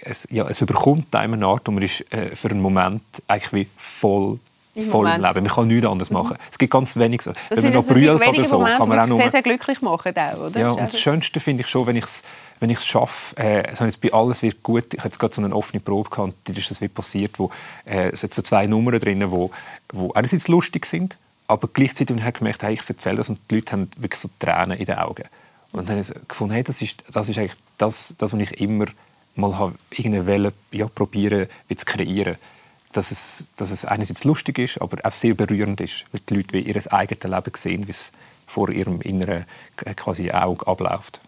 es, 0.00 0.28
ja, 0.30 0.46
es 0.46 0.60
überkommt 0.60 1.14
einem 1.14 1.34
eine 1.34 1.46
Art 1.46 1.68
und 1.68 1.74
man 1.74 1.84
ist 1.84 2.00
äh, 2.12 2.34
für 2.34 2.50
einen 2.50 2.60
Moment 2.60 3.02
eigentlich 3.28 3.52
wie 3.52 3.68
voll 3.76 4.38
voll 4.82 5.08
im 5.08 5.22
Leben. 5.22 5.42
Man 5.42 5.46
kann 5.46 5.68
nichts 5.68 5.86
anderes 5.86 6.10
machen. 6.10 6.36
Mhm. 6.38 6.48
Es 6.50 6.58
gibt 6.58 6.72
ganz 6.72 6.96
wenig. 6.96 7.22
Das 7.22 7.34
Wenn 7.50 7.64
man 7.64 7.72
noch 7.72 7.86
brüllt 7.86 8.28
oder 8.28 8.44
so, 8.44 8.58
Momente, 8.58 8.78
kann 8.78 8.88
man 8.88 8.98
auch 8.98 9.06
nur... 9.06 9.18
sehr, 9.18 9.30
sehr 9.30 9.42
glücklich 9.42 9.80
machen 9.80 10.12
auch, 10.14 10.38
oder? 10.38 10.60
Ja, 10.60 10.70
und 10.70 10.92
das 10.92 11.00
Schönste 11.00 11.40
finde 11.40 11.62
ich 11.62 11.68
schon, 11.68 11.86
wenn 11.86 11.96
ich 11.96 12.04
es 12.04 12.22
wenn 12.58 12.70
ich 12.70 12.78
es 12.78 12.86
schaffe, 12.86 13.36
äh, 13.36 13.68
also 13.68 13.84
jetzt 13.84 14.00
bei 14.00 14.12
alles 14.12 14.42
wird 14.42 14.62
gut, 14.62 14.94
ich 14.94 15.00
hatte 15.00 15.08
jetzt 15.08 15.18
gerade 15.18 15.34
so 15.34 15.42
eine 15.42 15.54
offene 15.54 15.80
Probe 15.80 16.08
gehabt, 16.08 16.32
da 16.44 16.52
ist 16.52 16.70
das 16.70 16.80
wie 16.80 16.88
passiert, 16.88 17.38
wo 17.38 17.50
äh, 17.84 18.10
es 18.10 18.20
so 18.20 18.42
zwei 18.42 18.66
Nummern 18.66 18.98
drin, 18.98 19.30
wo, 19.30 19.50
wo 19.92 20.12
einerseits 20.14 20.48
lustig 20.48 20.86
sind, 20.86 21.18
aber 21.48 21.68
gleichzeitig 21.72 22.16
habe 22.18 22.30
ich 22.30 22.38
gemerkt, 22.38 22.62
hey, 22.62 22.74
ich 22.74 22.88
erzähle 22.88 23.16
das 23.16 23.28
und 23.28 23.38
die 23.50 23.56
Leute 23.56 23.72
haben 23.72 23.90
wirklich 23.98 24.20
so 24.20 24.30
Tränen 24.38 24.78
in 24.78 24.86
den 24.86 24.96
Augen. 24.96 25.24
Und 25.76 25.88
dann 25.90 25.98
habe 25.98 26.14
ich 26.18 26.28
gefunden, 26.28 26.54
hey, 26.54 26.64
das 26.64 26.80
ist, 26.80 27.04
das 27.12 27.28
ist 27.28 27.36
eigentlich 27.38 27.56
das, 27.76 28.14
das, 28.16 28.32
was 28.32 28.40
ich 28.40 28.60
immer 28.60 28.86
mal 29.34 29.58
habe, 29.58 29.74
irgendeine 29.90 30.52
ja, 30.72 30.88
probieren 30.88 31.48
zu 31.74 31.84
kreieren. 31.84 32.36
Dass 32.92 33.10
es, 33.10 33.44
dass 33.56 33.70
es 33.70 33.84
einerseits 33.84 34.24
lustig 34.24 34.58
ist, 34.58 34.80
aber 34.80 34.96
auch 35.04 35.12
sehr 35.12 35.34
berührend 35.34 35.82
ist, 35.82 36.06
weil 36.12 36.22
die 36.28 36.36
Leute 36.36 36.54
wie 36.54 36.60
ihr 36.60 36.92
eigenes 36.92 37.24
Leben 37.24 37.52
sehen, 37.54 37.86
wie 37.86 37.90
es 37.90 38.10
vor 38.46 38.70
ihrem 38.70 39.02
inneren 39.02 39.44
quasi 39.96 40.30
Auge 40.30 40.66
abläuft. 40.66 41.20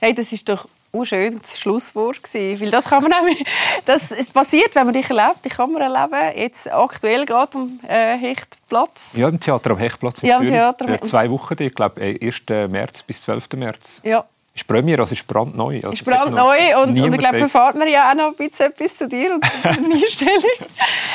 Hey, 0.00 0.14
das 0.14 0.32
ist 0.32 0.48
doch 0.48 0.68
ein 1.00 1.06
schönes 1.06 1.58
Schlusswort 1.58 2.22
gewesen, 2.22 2.60
weil 2.60 2.70
das 2.70 2.88
kann 2.88 3.02
man 3.02 3.12
nämlich, 3.12 3.44
das 3.84 4.12
ist 4.12 4.32
passiert, 4.32 4.74
wenn 4.74 4.86
man 4.86 4.94
dich 4.94 5.08
erlebt, 5.08 5.44
die 5.44 5.48
kann 5.48 5.72
man 5.72 5.82
erleben. 5.82 6.38
Jetzt 6.38 6.72
aktuell 6.72 7.24
gerade 7.24 7.58
am 7.58 7.80
äh, 7.88 8.16
Hechtplatz. 8.16 9.14
Ja, 9.16 9.28
im 9.28 9.40
Theater 9.40 9.72
am 9.72 9.78
Hechtplatz 9.78 10.22
in 10.22 10.28
ja, 10.28 10.36
Zürich. 10.38 10.50
Theater. 10.50 10.88
Ja, 10.88 11.00
zwei 11.00 11.30
Wochen, 11.30 11.56
ich 11.58 11.74
glaube 11.74 12.00
1. 12.00 12.42
März 12.70 13.02
bis 13.02 13.22
12. 13.22 13.48
März. 13.54 14.00
Ja. 14.04 14.24
Ist 14.54 14.68
Premiere, 14.68 15.02
also 15.02 15.12
ist 15.14 15.26
brandneu. 15.26 15.76
Also 15.76 15.90
ist 15.90 16.04
brandneu 16.04 16.82
und, 16.82 17.00
und 17.00 17.12
ich 17.12 17.18
glaube, 17.18 17.38
verfahrt 17.38 17.76
man 17.76 17.88
ja 17.88 18.10
auch 18.10 18.14
noch 18.14 18.28
ein 18.28 18.36
bisschen 18.36 18.66
etwas 18.66 18.96
zu 18.96 19.08
dir 19.08 19.34
und 19.34 19.44
der 19.64 19.70
Einstellung. 19.72 20.42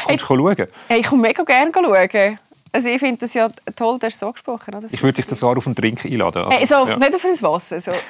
Kommst 0.03 0.29
du 0.29 0.35
hey, 0.35 0.55
schauen? 0.57 0.67
Hey, 0.89 0.99
ich 0.99 1.07
komme 1.07 1.21
mega 1.21 1.43
gerne 1.43 1.71
schauen. 1.73 2.39
Also 2.71 2.89
ich 2.89 2.99
finde 2.99 3.17
das 3.17 3.33
ja 3.33 3.49
toll, 3.75 3.97
du 3.97 4.05
hast 4.05 4.19
so 4.19 4.31
gesprochen. 4.31 4.75
Oder? 4.75 4.87
Ich 4.91 5.01
würde 5.01 5.21
dich 5.21 5.37
sogar 5.37 5.57
auf 5.57 5.65
einen 5.65 5.75
Drink 5.75 6.05
einladen. 6.05 6.45
Hey, 6.49 6.65
so, 6.65 6.85
ja. 6.85 6.97
Nicht 6.97 7.15
auf 7.15 7.25
ein 7.25 7.41
Wasser. 7.41 7.79
So. 7.79 7.91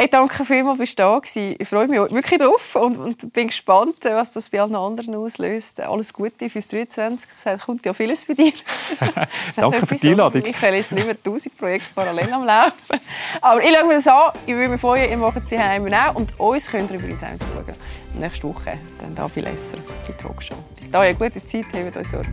hey, 0.00 0.08
danke 0.08 0.44
vielmals, 0.46 0.78
dass 0.78 0.90
du 0.90 0.96
da 0.96 1.10
warst. 1.12 1.36
Ich 1.36 1.68
freue 1.68 1.86
mich 1.86 1.98
wirklich 1.98 2.40
drauf 2.40 2.74
und, 2.76 2.96
und, 2.96 3.32
bin 3.34 3.48
gespannt, 3.48 3.96
was 4.02 4.32
das 4.32 4.48
bei 4.48 4.60
allen 4.60 4.74
anderen 4.74 5.14
auslöst. 5.14 5.80
Alles 5.80 6.12
Gute 6.12 6.48
fürs 6.48 6.68
23. 6.68 7.28
Es 7.30 7.62
kommt 7.62 7.84
ja 7.84 7.92
vieles 7.92 8.24
bei 8.24 8.32
dir. 8.32 8.52
danke 9.56 9.86
für 9.86 9.94
die 9.96 10.08
Einladung. 10.08 10.42
Michael 10.42 10.76
ist 10.76 10.92
nicht 10.92 11.04
mehr 11.04 11.16
1000 11.16 11.56
Projekte 11.56 11.88
parallel 11.94 12.32
am 12.32 12.44
Laufen. 12.44 12.72
Aber 13.42 13.62
ich 13.62 13.76
schaue 13.76 13.86
mir 13.86 13.94
das 13.94 14.06
an. 14.06 14.32
Ich 14.46 14.54
würde 14.54 14.68
mich 14.70 14.80
freuen, 14.80 15.10
ihr 15.10 15.18
macht 15.18 15.36
es 15.36 15.48
die 15.48 15.58
Heim 15.58 15.92
auch. 15.92 16.14
Und 16.14 16.38
uns 16.40 16.70
könnt 16.70 16.90
ihr 16.90 16.96
übrigens 16.96 17.22
auch 17.22 17.28
schauen. 17.38 17.74
Nächste 18.18 18.48
Woche 18.48 18.78
dann 19.00 19.14
da 19.14 19.28
bei 19.28 19.42
Lesser, 19.42 19.78
die 20.08 20.12
Talkshow. 20.14 20.54
Bis 20.76 20.90
dahin, 20.90 21.16
gute 21.18 21.42
Zeit, 21.44 21.66
habt 21.74 21.96
euch 21.96 22.08
Sorge. 22.08 22.30